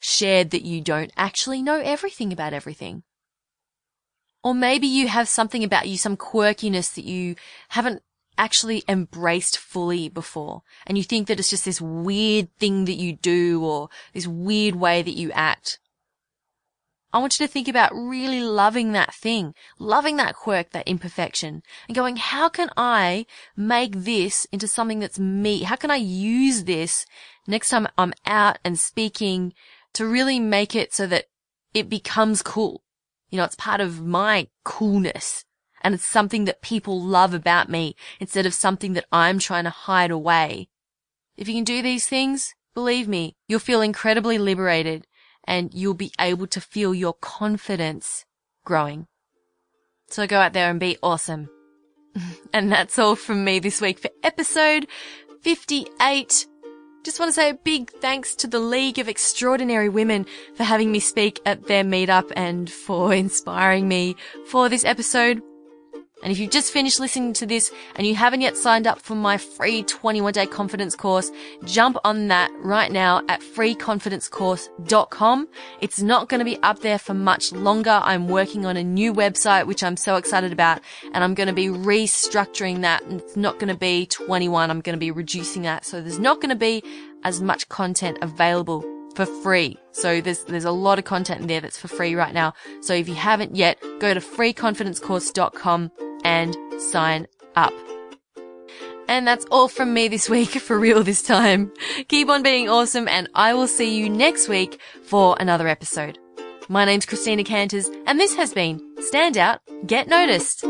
shared 0.00 0.50
that 0.50 0.62
you 0.62 0.82
don't 0.82 1.12
actually 1.16 1.62
know 1.62 1.80
everything 1.80 2.32
about 2.32 2.52
everything? 2.52 3.04
Or 4.42 4.54
maybe 4.54 4.86
you 4.86 5.08
have 5.08 5.28
something 5.28 5.64
about 5.64 5.88
you, 5.88 5.96
some 5.96 6.18
quirkiness 6.18 6.94
that 6.94 7.04
you 7.04 7.36
haven't 7.70 8.02
actually 8.36 8.82
embraced 8.86 9.56
fully 9.56 10.10
before. 10.10 10.62
And 10.86 10.98
you 10.98 11.04
think 11.04 11.28
that 11.28 11.38
it's 11.38 11.48
just 11.48 11.64
this 11.64 11.80
weird 11.80 12.54
thing 12.58 12.84
that 12.84 12.94
you 12.94 13.14
do 13.16 13.64
or 13.64 13.88
this 14.12 14.26
weird 14.26 14.74
way 14.74 15.00
that 15.00 15.16
you 15.16 15.32
act. 15.32 15.78
I 17.14 17.18
want 17.18 17.38
you 17.38 17.46
to 17.46 17.52
think 17.52 17.68
about 17.68 17.94
really 17.94 18.40
loving 18.40 18.90
that 18.90 19.14
thing, 19.14 19.54
loving 19.78 20.16
that 20.16 20.34
quirk, 20.34 20.70
that 20.70 20.88
imperfection, 20.88 21.62
and 21.86 21.94
going, 21.94 22.16
how 22.16 22.48
can 22.48 22.70
I 22.76 23.26
make 23.56 23.92
this 23.94 24.48
into 24.50 24.66
something 24.66 24.98
that's 24.98 25.16
me? 25.16 25.62
How 25.62 25.76
can 25.76 25.92
I 25.92 25.96
use 25.96 26.64
this 26.64 27.06
next 27.46 27.68
time 27.68 27.86
I'm 27.96 28.14
out 28.26 28.58
and 28.64 28.76
speaking 28.80 29.54
to 29.92 30.08
really 30.08 30.40
make 30.40 30.74
it 30.74 30.92
so 30.92 31.06
that 31.06 31.26
it 31.72 31.88
becomes 31.88 32.42
cool? 32.42 32.82
You 33.30 33.38
know, 33.38 33.44
it's 33.44 33.54
part 33.54 33.80
of 33.80 34.04
my 34.04 34.48
coolness 34.64 35.44
and 35.82 35.94
it's 35.94 36.04
something 36.04 36.46
that 36.46 36.62
people 36.62 37.00
love 37.00 37.32
about 37.32 37.68
me 37.68 37.94
instead 38.18 38.44
of 38.44 38.54
something 38.54 38.94
that 38.94 39.06
I'm 39.12 39.38
trying 39.38 39.64
to 39.64 39.70
hide 39.70 40.10
away. 40.10 40.68
If 41.36 41.46
you 41.46 41.54
can 41.54 41.62
do 41.62 41.80
these 41.80 42.08
things, 42.08 42.56
believe 42.74 43.06
me, 43.06 43.36
you'll 43.46 43.60
feel 43.60 43.82
incredibly 43.82 44.36
liberated 44.36 45.06
and 45.46 45.72
you'll 45.74 45.94
be 45.94 46.12
able 46.20 46.46
to 46.48 46.60
feel 46.60 46.94
your 46.94 47.14
confidence 47.14 48.24
growing. 48.64 49.06
So 50.08 50.26
go 50.26 50.38
out 50.38 50.52
there 50.52 50.70
and 50.70 50.80
be 50.80 50.98
awesome. 51.02 51.48
and 52.52 52.70
that's 52.70 52.98
all 52.98 53.16
from 53.16 53.44
me 53.44 53.58
this 53.58 53.80
week 53.80 53.98
for 53.98 54.10
episode 54.22 54.86
58. 55.42 56.46
Just 57.04 57.20
want 57.20 57.28
to 57.28 57.34
say 57.34 57.50
a 57.50 57.54
big 57.54 57.90
thanks 57.90 58.34
to 58.36 58.46
the 58.46 58.58
League 58.58 58.98
of 58.98 59.08
Extraordinary 59.08 59.90
Women 59.90 60.24
for 60.54 60.64
having 60.64 60.90
me 60.90 61.00
speak 61.00 61.40
at 61.44 61.66
their 61.66 61.84
meetup 61.84 62.32
and 62.34 62.70
for 62.70 63.12
inspiring 63.12 63.88
me 63.88 64.16
for 64.46 64.68
this 64.70 64.84
episode. 64.84 65.42
And 66.24 66.32
if 66.32 66.38
you've 66.38 66.50
just 66.50 66.72
finished 66.72 66.98
listening 66.98 67.34
to 67.34 67.44
this 67.44 67.70
and 67.96 68.06
you 68.06 68.14
haven't 68.14 68.40
yet 68.40 68.56
signed 68.56 68.86
up 68.86 68.98
for 68.98 69.14
my 69.14 69.36
free 69.36 69.82
21 69.82 70.32
day 70.32 70.46
confidence 70.46 70.96
course, 70.96 71.30
jump 71.64 71.98
on 72.02 72.28
that 72.28 72.50
right 72.60 72.90
now 72.90 73.20
at 73.28 73.42
freeconfidencecourse.com. 73.42 75.48
It's 75.82 76.00
not 76.00 76.30
going 76.30 76.38
to 76.38 76.46
be 76.46 76.56
up 76.62 76.80
there 76.80 76.98
for 76.98 77.12
much 77.12 77.52
longer. 77.52 78.00
I'm 78.02 78.28
working 78.28 78.64
on 78.64 78.78
a 78.78 78.82
new 78.82 79.12
website, 79.12 79.66
which 79.66 79.84
I'm 79.84 79.98
so 79.98 80.16
excited 80.16 80.50
about, 80.50 80.80
and 81.12 81.22
I'm 81.22 81.34
going 81.34 81.48
to 81.48 81.52
be 81.52 81.66
restructuring 81.66 82.80
that. 82.80 83.02
And 83.02 83.20
it's 83.20 83.36
not 83.36 83.58
going 83.58 83.68
to 83.68 83.78
be 83.78 84.06
21. 84.06 84.70
I'm 84.70 84.80
going 84.80 84.94
to 84.94 85.00
be 85.00 85.10
reducing 85.10 85.60
that. 85.62 85.84
So 85.84 86.00
there's 86.00 86.18
not 86.18 86.40
going 86.40 86.48
to 86.48 86.56
be 86.56 86.82
as 87.24 87.42
much 87.42 87.68
content 87.68 88.16
available 88.22 88.82
for 89.14 89.26
free. 89.26 89.76
So 89.92 90.22
there's 90.22 90.44
there's 90.44 90.64
a 90.64 90.70
lot 90.70 90.98
of 90.98 91.04
content 91.04 91.42
in 91.42 91.48
there 91.48 91.60
that's 91.60 91.78
for 91.78 91.88
free 91.88 92.14
right 92.14 92.32
now. 92.32 92.54
So 92.80 92.94
if 92.94 93.08
you 93.08 93.14
haven't 93.14 93.56
yet, 93.56 93.78
go 94.00 94.14
to 94.14 94.20
freeconfidencecourse.com 94.20 95.90
and 96.24 96.56
sign 96.80 97.26
up. 97.56 97.72
And 99.06 99.26
that's 99.26 99.44
all 99.50 99.68
from 99.68 99.92
me 99.92 100.08
this 100.08 100.28
week, 100.28 100.50
for 100.60 100.78
real 100.78 101.02
this 101.02 101.22
time. 101.22 101.72
Keep 102.08 102.28
on 102.28 102.42
being 102.42 102.68
awesome, 102.68 103.08
and 103.08 103.28
I 103.34 103.54
will 103.54 103.68
see 103.68 103.96
you 103.96 104.08
next 104.08 104.48
week 104.48 104.80
for 105.02 105.36
another 105.38 105.68
episode. 105.68 106.18
My 106.68 106.84
name's 106.84 107.06
Christina 107.06 107.44
Canters, 107.44 107.90
and 108.06 108.18
this 108.18 108.34
has 108.36 108.54
been 108.54 108.80
Stand 109.00 109.36
Out, 109.36 109.60
Get 109.86 110.08
Noticed. 110.08 110.64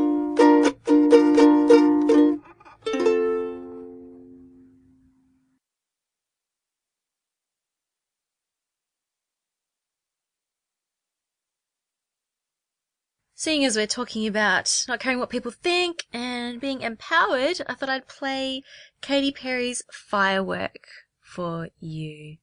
Seeing 13.44 13.66
as 13.66 13.76
we're 13.76 13.86
talking 13.86 14.26
about 14.26 14.86
not 14.88 15.00
caring 15.00 15.18
what 15.18 15.28
people 15.28 15.50
think 15.50 16.06
and 16.14 16.58
being 16.58 16.80
empowered, 16.80 17.60
I 17.66 17.74
thought 17.74 17.90
I'd 17.90 18.08
play 18.08 18.62
Katy 19.02 19.32
Perry's 19.32 19.82
Firework 19.92 20.86
for 21.20 21.68
you. 21.78 22.38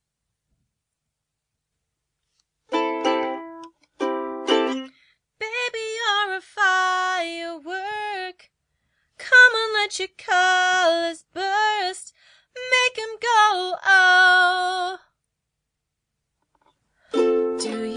Baby, 2.70 2.86
you're 5.40 6.36
a 6.36 6.40
firework. 6.40 7.82
Come 9.18 9.56
and 9.56 9.74
let 9.74 9.98
your 9.98 10.10
colors 10.20 11.26
burst. 11.34 12.14
Make 12.54 13.00
'em 13.00 13.18
go, 13.20 13.76
oh. 13.88 15.00
Do 17.12 17.91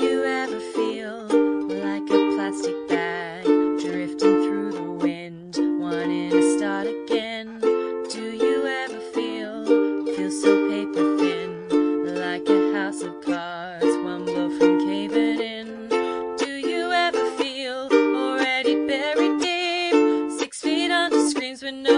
where 21.64 21.72
no 21.72 21.93